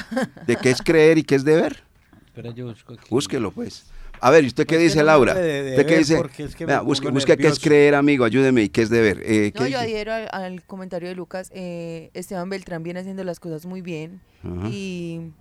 [0.46, 1.82] ¿De qué es creer y qué es deber?
[2.26, 3.06] Espera, yo busco aquí.
[3.10, 3.86] Búsquelo, pues.
[4.20, 5.32] A ver, ¿y usted qué dice, Laura?
[5.32, 6.16] ¿Usted qué dice?
[6.16, 8.24] porque es que pongo busque, busque qué es creer, amigo.
[8.24, 8.62] Ayúdeme.
[8.62, 9.20] ¿Y qué es deber?
[9.24, 11.50] Eh, ¿qué No, yo adhiero al, al comentario de Lucas.
[11.52, 14.68] eh, Esteban Beltrán viene haciendo las cosas muy bien Ajá.
[14.70, 15.32] y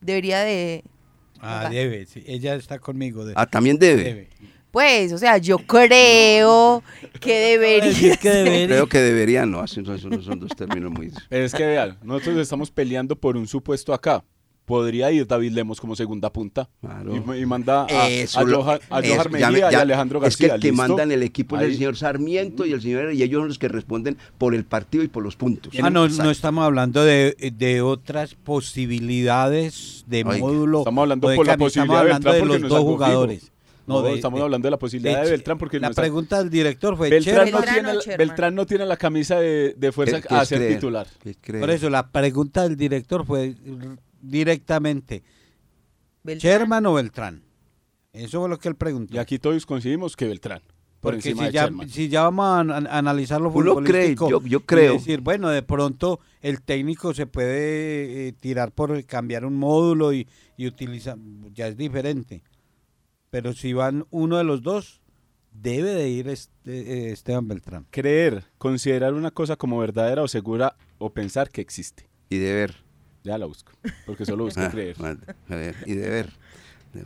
[0.00, 0.82] debería de...
[1.42, 3.24] Ah, debe, sí, ella está conmigo.
[3.24, 4.04] de- Ah, también debe.
[4.04, 4.28] debe.
[4.70, 6.82] Pues, o sea, yo creo
[7.20, 8.16] que debería...
[8.16, 8.66] que debería.
[8.68, 11.12] Creo que deberían, no, así no, son, son dos términos muy...
[11.28, 14.24] Es que vean, nosotros estamos peleando por un supuesto acá.
[14.64, 16.68] Podría ir David Lemos como segunda punta.
[16.80, 17.12] Claro.
[17.34, 19.74] Y, y manda a, Eso a, lo- Johan, a eso, Johan ya me- Mejía y
[19.74, 20.54] a Alejandro Es que García.
[20.54, 20.82] el que ¿listo?
[20.88, 21.74] manda en el equipo es el Ahí.
[21.76, 25.08] señor Sarmiento y el señor y ellos son los que responden por el partido y
[25.08, 25.72] por los puntos.
[25.82, 30.78] Ah, no, no estamos hablando de, de otras posibilidades de Oiga, módulo.
[30.78, 33.52] Estamos hablando de por la posibilidad estamos de de los no dos jugadores.
[33.84, 36.50] No, de- estamos hablando de la posibilidad de, de- Beltrán porque La no pregunta del
[36.50, 37.58] director fue Beltrán, no.
[37.58, 38.16] Beltrán tiene, la-.
[38.16, 40.74] Beltrán no tiene la camisa de, de fuerza ¿Qué- qué a ser creer?
[40.74, 41.06] titular.
[41.58, 43.54] Por eso la pregunta del director fue
[44.22, 45.22] directamente
[46.22, 46.52] Beltrán.
[46.52, 47.42] Sherman o Beltrán.
[48.12, 49.14] Eso fue lo que él preguntó.
[49.14, 50.62] Y aquí todos coincidimos que Beltrán.
[51.00, 52.60] Por Porque encima si de ya, si ya vamos a
[52.94, 54.92] a analizar lo Uno cree, futbolístico yo- creo.
[54.92, 60.28] decir, bueno, de pronto el técnico se puede eh, tirar por cambiar un módulo y,
[60.56, 61.18] y utilizar,
[61.52, 62.44] ya es diferente.
[63.30, 65.00] Pero si van uno de los dos,
[65.50, 67.86] debe de ir este, eh, Esteban Beltrán.
[67.90, 72.08] Creer, considerar una cosa como verdadera o segura o pensar que existe.
[72.28, 72.76] Y deber.
[73.24, 73.72] Ya la busco.
[74.06, 74.96] Porque solo busco Ah, creer.
[75.48, 76.30] ver, y deber.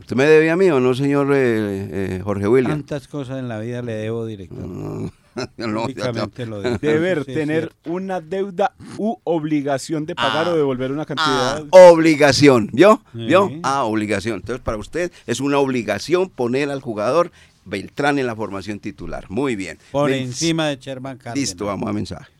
[0.01, 2.73] ¿Usted me debía a mí o no, señor eh, eh, Jorge William?
[2.79, 4.57] Tantas cosas en la vida le debo director.
[4.67, 5.11] No,
[5.57, 5.87] No, lo.
[6.81, 10.51] Deber Sí, tener una deuda u obligación de pagar Ah.
[10.51, 11.63] o devolver una Ah, cantidad.
[11.69, 13.01] obligación, ¿vio?
[13.13, 13.47] ¿Vio?
[13.47, 13.59] Sí.
[13.63, 14.37] Ah, obligación.
[14.37, 17.31] Entonces, para usted es una obligación poner al jugador
[17.65, 19.25] Beltrán en la formación titular.
[19.29, 19.77] Muy bien.
[19.91, 21.37] Por Men- encima de Sherman Cárdenas.
[21.37, 22.33] Listo, vamos a mensajes.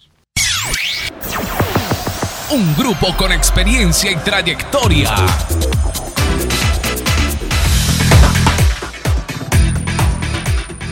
[2.50, 5.14] Un grupo con experiencia y trayectoria.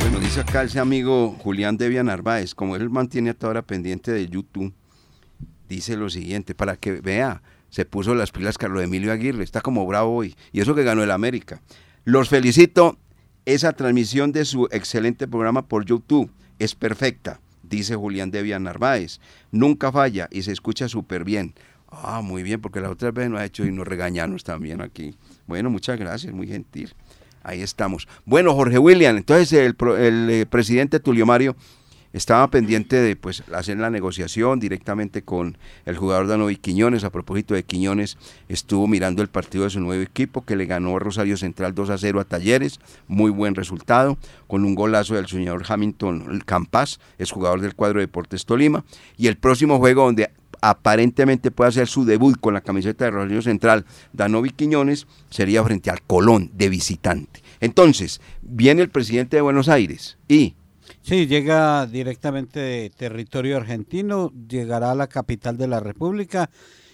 [0.02, 4.28] Bueno, dice acá ese amigo Julián Devia Narváez, como él mantiene hasta ahora pendiente de
[4.28, 4.74] YouTube,
[5.70, 9.86] dice lo siguiente, para que vea, se puso las pilas Carlos Emilio Aguirre, está como
[9.86, 11.62] bravo hoy, y eso que ganó el América.
[12.04, 12.98] Los felicito,
[13.46, 16.30] esa transmisión de su excelente programa por YouTube
[16.60, 17.40] es perfecta,
[17.70, 19.20] dice Julián Devia Narváez,
[19.52, 21.54] nunca falla y se escucha súper bien.
[21.90, 25.16] Ah, muy bien, porque la otra vez nos ha hecho y nos regañanos también aquí.
[25.48, 26.94] Bueno, muchas gracias, muy gentil.
[27.44, 28.08] Ahí estamos.
[28.26, 31.56] Bueno, Jorge William, entonces el, el, eh, presidente Tulio Mario
[32.16, 37.04] estaba pendiente de pues hacer la negociación directamente con el jugador Danovi Quiñones.
[37.04, 40.96] A propósito de Quiñones, estuvo mirando el partido de su nuevo equipo que le ganó
[40.96, 42.80] a Rosario Central 2 a 0 a Talleres.
[43.10, 48.06] Muy buen resultado, con un golazo del señor Hamilton Campas, es jugador del cuadro de
[48.06, 48.86] Deportes Tolima.
[49.18, 53.42] Y el próximo juego donde aparentemente puede hacer su debut con la camiseta de Rosario
[53.42, 57.44] Central, Danovi Quiñones, sería frente al Colón de visitante.
[57.60, 60.56] Entonces, viene el presidente de Buenos Aires y
[61.06, 66.50] Sí, llega directamente de territorio argentino, llegará a la capital de la República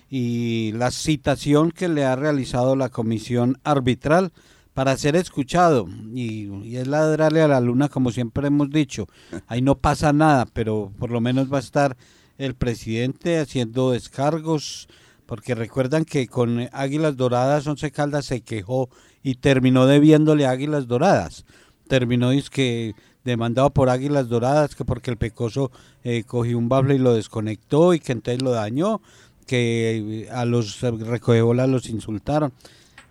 [0.09, 4.33] y la citación que le ha realizado la comisión arbitral
[4.73, 9.07] para ser escuchado y, es ladrarle a la luna como siempre hemos dicho.
[9.47, 11.95] Ahí no pasa nada, pero por lo menos va a estar
[12.37, 14.89] el presidente haciendo descargos,
[15.25, 18.89] porque recuerdan que con Águilas Doradas Once Caldas se quejó
[19.23, 21.45] y terminó debiéndole Águilas Doradas.
[21.87, 22.93] Terminó que
[23.23, 25.71] demandado por Águilas Doradas, que porque el Pecoso
[26.03, 29.01] eh, cogió un bafle y lo desconectó y que entonces lo dañó,
[29.45, 32.53] que eh, a los recogebolas los insultaron.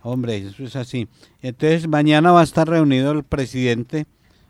[0.03, 1.07] Hombre, eso es así.
[1.41, 4.05] Entonces mañana va a estar reunido el presidente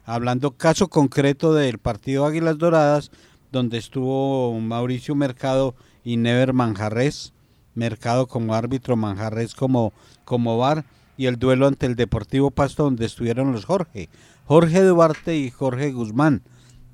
[0.05, 3.11] hablando caso concreto del partido Águilas Doradas,
[3.51, 7.33] donde estuvo Mauricio Mercado y Never Manjarres,
[7.75, 9.93] Mercado como árbitro, Manjarres como,
[10.25, 10.85] como bar,
[11.17, 14.09] y el duelo ante el Deportivo Pasto, donde estuvieron los Jorge,
[14.51, 16.41] Jorge Duarte y Jorge Guzmán,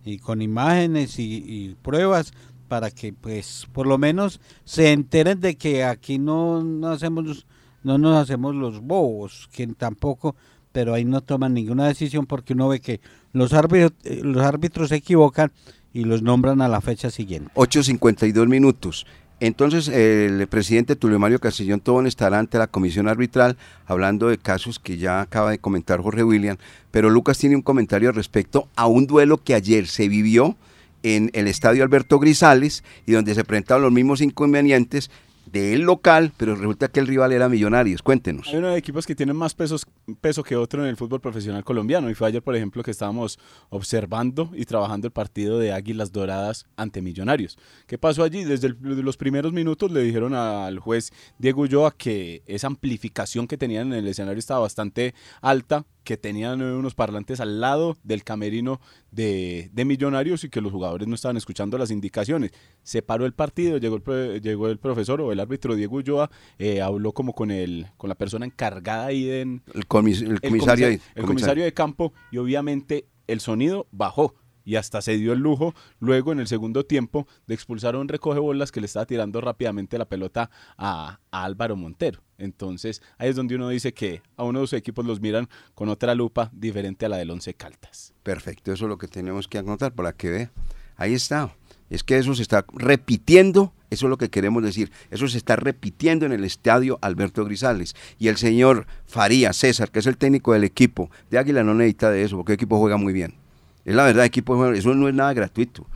[0.05, 2.31] y con imágenes y, pruebas
[2.67, 7.47] para que pues por lo menos se enteren de que aquí no, no hacemos
[7.81, 10.35] no nos hacemos los bobos, que tampoco,
[10.71, 13.01] pero ahí no toman ninguna decisión porque uno ve que
[13.33, 15.51] los árbitros, eh, los árbitros se equivocan
[15.93, 17.49] y los nombran a la fecha siguiente.
[17.55, 19.07] 8.52 minutos.
[19.39, 24.79] Entonces, el presidente Tulio Mario Castellón Tobón estará ante la comisión arbitral hablando de casos
[24.79, 26.57] que ya acaba de comentar Jorge William,
[26.89, 30.57] pero Lucas tiene un comentario respecto a un duelo que ayer se vivió
[31.03, 35.11] en el estadio Alberto Grisales y donde se presentaron los mismos inconvenientes
[35.51, 38.01] del local, pero resulta que el rival era Millonarios.
[38.01, 38.47] Cuéntenos.
[38.47, 39.85] Hay unos equipos que tienen más pesos,
[40.21, 42.09] peso que otro en el fútbol profesional colombiano.
[42.09, 43.39] Y fue ayer, por ejemplo, que estábamos
[43.69, 47.57] observando y trabajando el partido de Águilas Doradas ante Millonarios.
[47.85, 48.43] ¿Qué pasó allí?
[48.43, 53.93] Desde los primeros minutos le dijeron al juez Diego Ulloa que esa amplificación que tenían
[53.93, 58.79] en el escenario estaba bastante alta, que tenían unos parlantes al lado del camerino
[59.11, 62.51] de, de Millonarios y que los jugadores no estaban escuchando las indicaciones.
[62.81, 66.79] Se paró el partido, llegó el, llegó el profesor o el árbitro Diego Ulloa, eh,
[66.79, 70.39] habló como con el con la persona encargada ahí de, en- El, comis- el el
[70.39, 70.87] comisario.
[70.87, 74.33] comisa- el comisario de campo y obviamente el sonido bajó
[74.67, 78.09] y hasta se dio el lujo luego en el segundo tiempo de expulsar a un
[78.09, 82.21] recoge bolas que le estaba tirando rápidamente la pelota a, Álvaro Montero.
[82.37, 85.87] Entonces ahí es donde uno dice que a uno de los equipos los miran con
[85.87, 88.13] otra lupa diferente a la del Once Caldas.
[88.23, 90.51] Perfecto, eso es lo que tenemos que anotar para que vea.
[90.97, 91.55] Ahí está.
[91.89, 95.55] Es que eso se está repitiendo, eso es lo que queremos decir, eso se está
[95.55, 97.95] repitiendo en el estadio Alberto Grisales.
[98.19, 102.11] Y el señor Faría César, que es el técnico del equipo de Águila, no necesita
[102.11, 103.46] de eso, porque el equipo juega muy bien.
[103.87, 105.87] Es la verdad, equipo eso no es nada gratuito.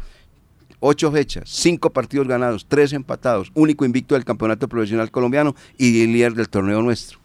[0.79, 6.33] Ocho fechas, cinco partidos ganados, tres empatados, único invicto del campeonato profesional colombiano y líder
[6.33, 7.19] del torneo nuestro.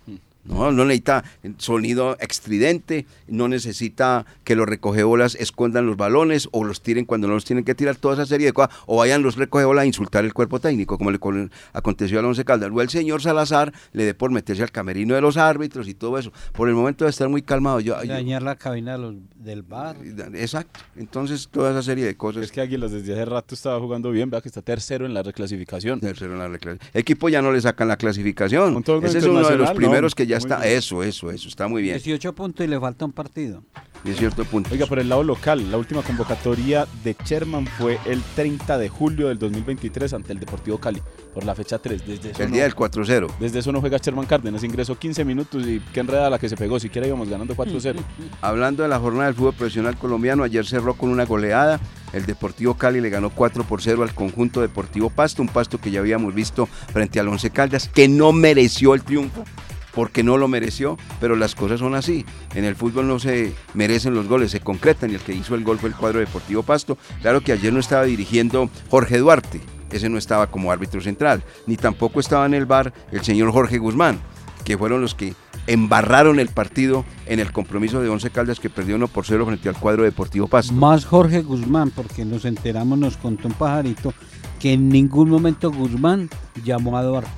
[0.48, 1.24] No, no necesita
[1.58, 7.34] sonido estridente, no necesita que los recogebolas escondan los balones o los tiren cuando no
[7.34, 10.24] los tienen que tirar, toda esa serie de cosas, o vayan los recogebolas a insultar
[10.24, 12.70] el cuerpo técnico, como le con- aconteció al Once Caldas.
[12.72, 16.18] O el señor Salazar le dé por meterse al camerino de los árbitros y todo
[16.18, 16.32] eso.
[16.52, 17.80] Por el momento de estar muy calmado.
[17.80, 19.96] Yo, yo- Dañar la cabina de los- del bar.
[20.34, 20.80] exacto.
[20.96, 22.42] Entonces, toda esa serie de cosas.
[22.44, 25.22] Es que Águilas desde hace rato estaba jugando bien, vea que está tercero en la
[25.22, 26.00] reclasificación.
[26.00, 28.74] Tercero en la reclasi- Equipo ya no le sacan la clasificación.
[28.74, 30.16] Con todo el Ese es uno de los primeros no.
[30.16, 31.94] que ya ya está, eso, eso, eso, está muy bien.
[31.96, 33.62] 18 puntos y le falta un partido.
[34.04, 34.72] 18 puntos.
[34.72, 39.28] Oiga, por el lado local, la última convocatoria de Sherman fue el 30 de julio
[39.28, 41.02] del 2023 ante el Deportivo Cali,
[41.34, 42.06] por la fecha 3.
[42.06, 43.28] Desde eso el no- día del 4-0.
[43.40, 46.56] Desde eso no juega Sherman Cárdenas, ingresó 15 minutos y qué enredada la que se
[46.56, 47.96] pegó, siquiera íbamos ganando 4-0.
[48.42, 51.80] Hablando de la jornada del fútbol profesional colombiano, ayer cerró con una goleada.
[52.12, 55.90] El Deportivo Cali le ganó 4 por 0 al conjunto Deportivo Pasto, un Pasto que
[55.90, 59.44] ya habíamos visto frente al Once Caldas, que no mereció el triunfo,
[59.96, 62.26] porque no lo mereció, pero las cosas son así.
[62.54, 65.64] En el fútbol no se merecen los goles, se concretan y el que hizo el
[65.64, 66.98] gol fue el cuadro Deportivo Pasto.
[67.22, 69.58] Claro que ayer no estaba dirigiendo Jorge Duarte,
[69.90, 73.78] ese no estaba como árbitro central, ni tampoco estaba en el bar el señor Jorge
[73.78, 74.20] Guzmán,
[74.66, 75.32] que fueron los que
[75.66, 79.70] embarraron el partido en el compromiso de Once Caldas que perdió 1 por 0 frente
[79.70, 80.74] al cuadro Deportivo Pasto.
[80.74, 84.12] Más Jorge Guzmán, porque nos enteramos, nos contó un pajarito
[84.60, 86.28] que en ningún momento Guzmán
[86.62, 87.30] llamó a Duarte.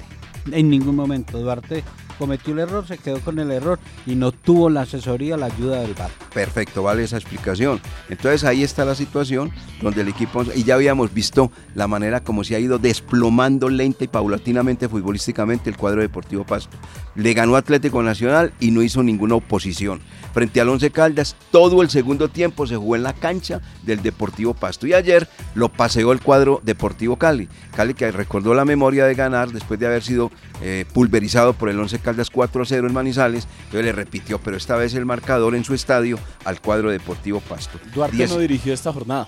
[0.51, 1.39] En ningún momento.
[1.39, 1.85] Duarte
[2.19, 5.81] cometió el error, se quedó con el error y no tuvo la asesoría, la ayuda
[5.81, 6.11] del bar.
[6.35, 7.81] Perfecto, vale esa explicación.
[8.09, 12.45] Entonces ahí está la situación donde el equipo, y ya habíamos visto la manera como
[12.45, 16.77] se ha ido desplomando lenta y paulatinamente futbolísticamente el cuadro Deportivo Pasto.
[17.15, 20.01] Le ganó Atlético Nacional y no hizo ninguna oposición.
[20.33, 24.55] Frente al Once Caldas, todo el segundo tiempo se jugó en la cancha del Deportivo
[24.55, 24.87] Pasto.
[24.87, 27.49] Y ayer lo paseó el cuadro Deportivo Cali.
[27.75, 30.31] Cali que recordó la memoria de ganar después de haber sido
[30.63, 33.49] eh, pulverizado por el Once Caldas 4-0 en Manizales.
[33.65, 37.81] Entonces le repitió, pero esta vez el marcador en su estadio al cuadro Deportivo Pasto.
[37.95, 39.27] Duarte Diez- no dirigió esta jornada.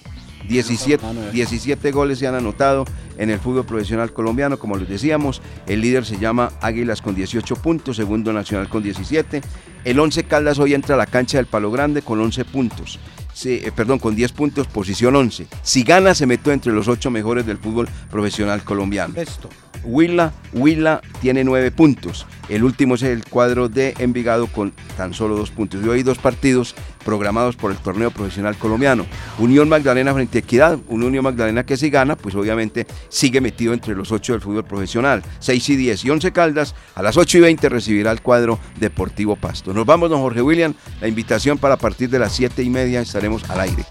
[0.49, 1.31] 17, Ah, no, eh.
[1.33, 2.85] 17 goles se han anotado
[3.19, 5.43] en el fútbol profesional colombiano, como les decíamos.
[5.67, 9.41] El líder se llama Águilas con 18 puntos, segundo Nacional con 17.
[9.85, 12.99] El 11 Caldas hoy entra a la cancha del Palo Grande con 11 puntos.
[13.33, 15.47] Sí, eh, perdón, con 10 puntos, posición 11.
[15.63, 19.15] Si gana, se metió entre los 8 mejores del fútbol profesional colombiano.
[19.17, 19.49] Esto.
[19.85, 22.27] Huila, Huila tiene nueve puntos.
[22.51, 25.85] El último es el cuadro de Envigado con tan solo dos puntos.
[25.85, 26.75] Y hoy dos partidos
[27.05, 29.07] programados por el torneo profesional colombiano.
[29.39, 30.79] Unión Magdalena frente a Equidad.
[30.89, 34.65] Un Unión Magdalena que si gana, pues obviamente sigue metido entre los ocho del fútbol
[34.65, 35.23] profesional.
[35.39, 36.75] 6 y 10 y 11 Caldas.
[36.97, 39.73] A las 8 y 20 recibirá el cuadro Deportivo Pasto.
[39.73, 40.75] Nos vamos, don Jorge William.
[41.01, 43.85] La invitación para partir de las 7 y media estaremos al aire.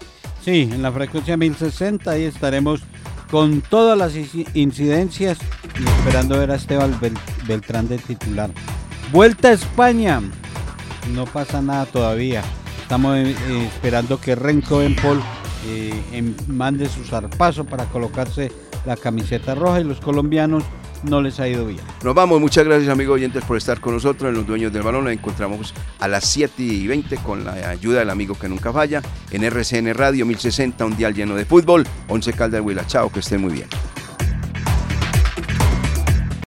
[0.44, 2.80] Sí, en la frecuencia 1060 ahí estaremos
[3.30, 5.38] con todas las inci- incidencias
[5.78, 8.50] y esperando ver a Esteban Bel- Beltrán de titular.
[9.12, 10.20] Vuelta a España.
[11.14, 12.42] No pasa nada todavía.
[12.82, 13.34] Estamos eh,
[13.66, 15.20] esperando que Renko Empol
[15.66, 18.50] eh, em- mande su zarpazo para colocarse
[18.86, 20.64] la camiseta roja y los colombianos
[21.02, 21.80] no les ha ido bien.
[22.02, 25.04] Nos vamos, muchas gracias amigos oyentes por estar con nosotros en Los Dueños del Balón.
[25.04, 29.02] Nos encontramos a las 7 y 20 con la ayuda del amigo que nunca falla
[29.30, 31.86] en RCN Radio 1060, un dial lleno de fútbol.
[32.08, 33.68] 11 Caldas Huila, chao, que estén muy bien.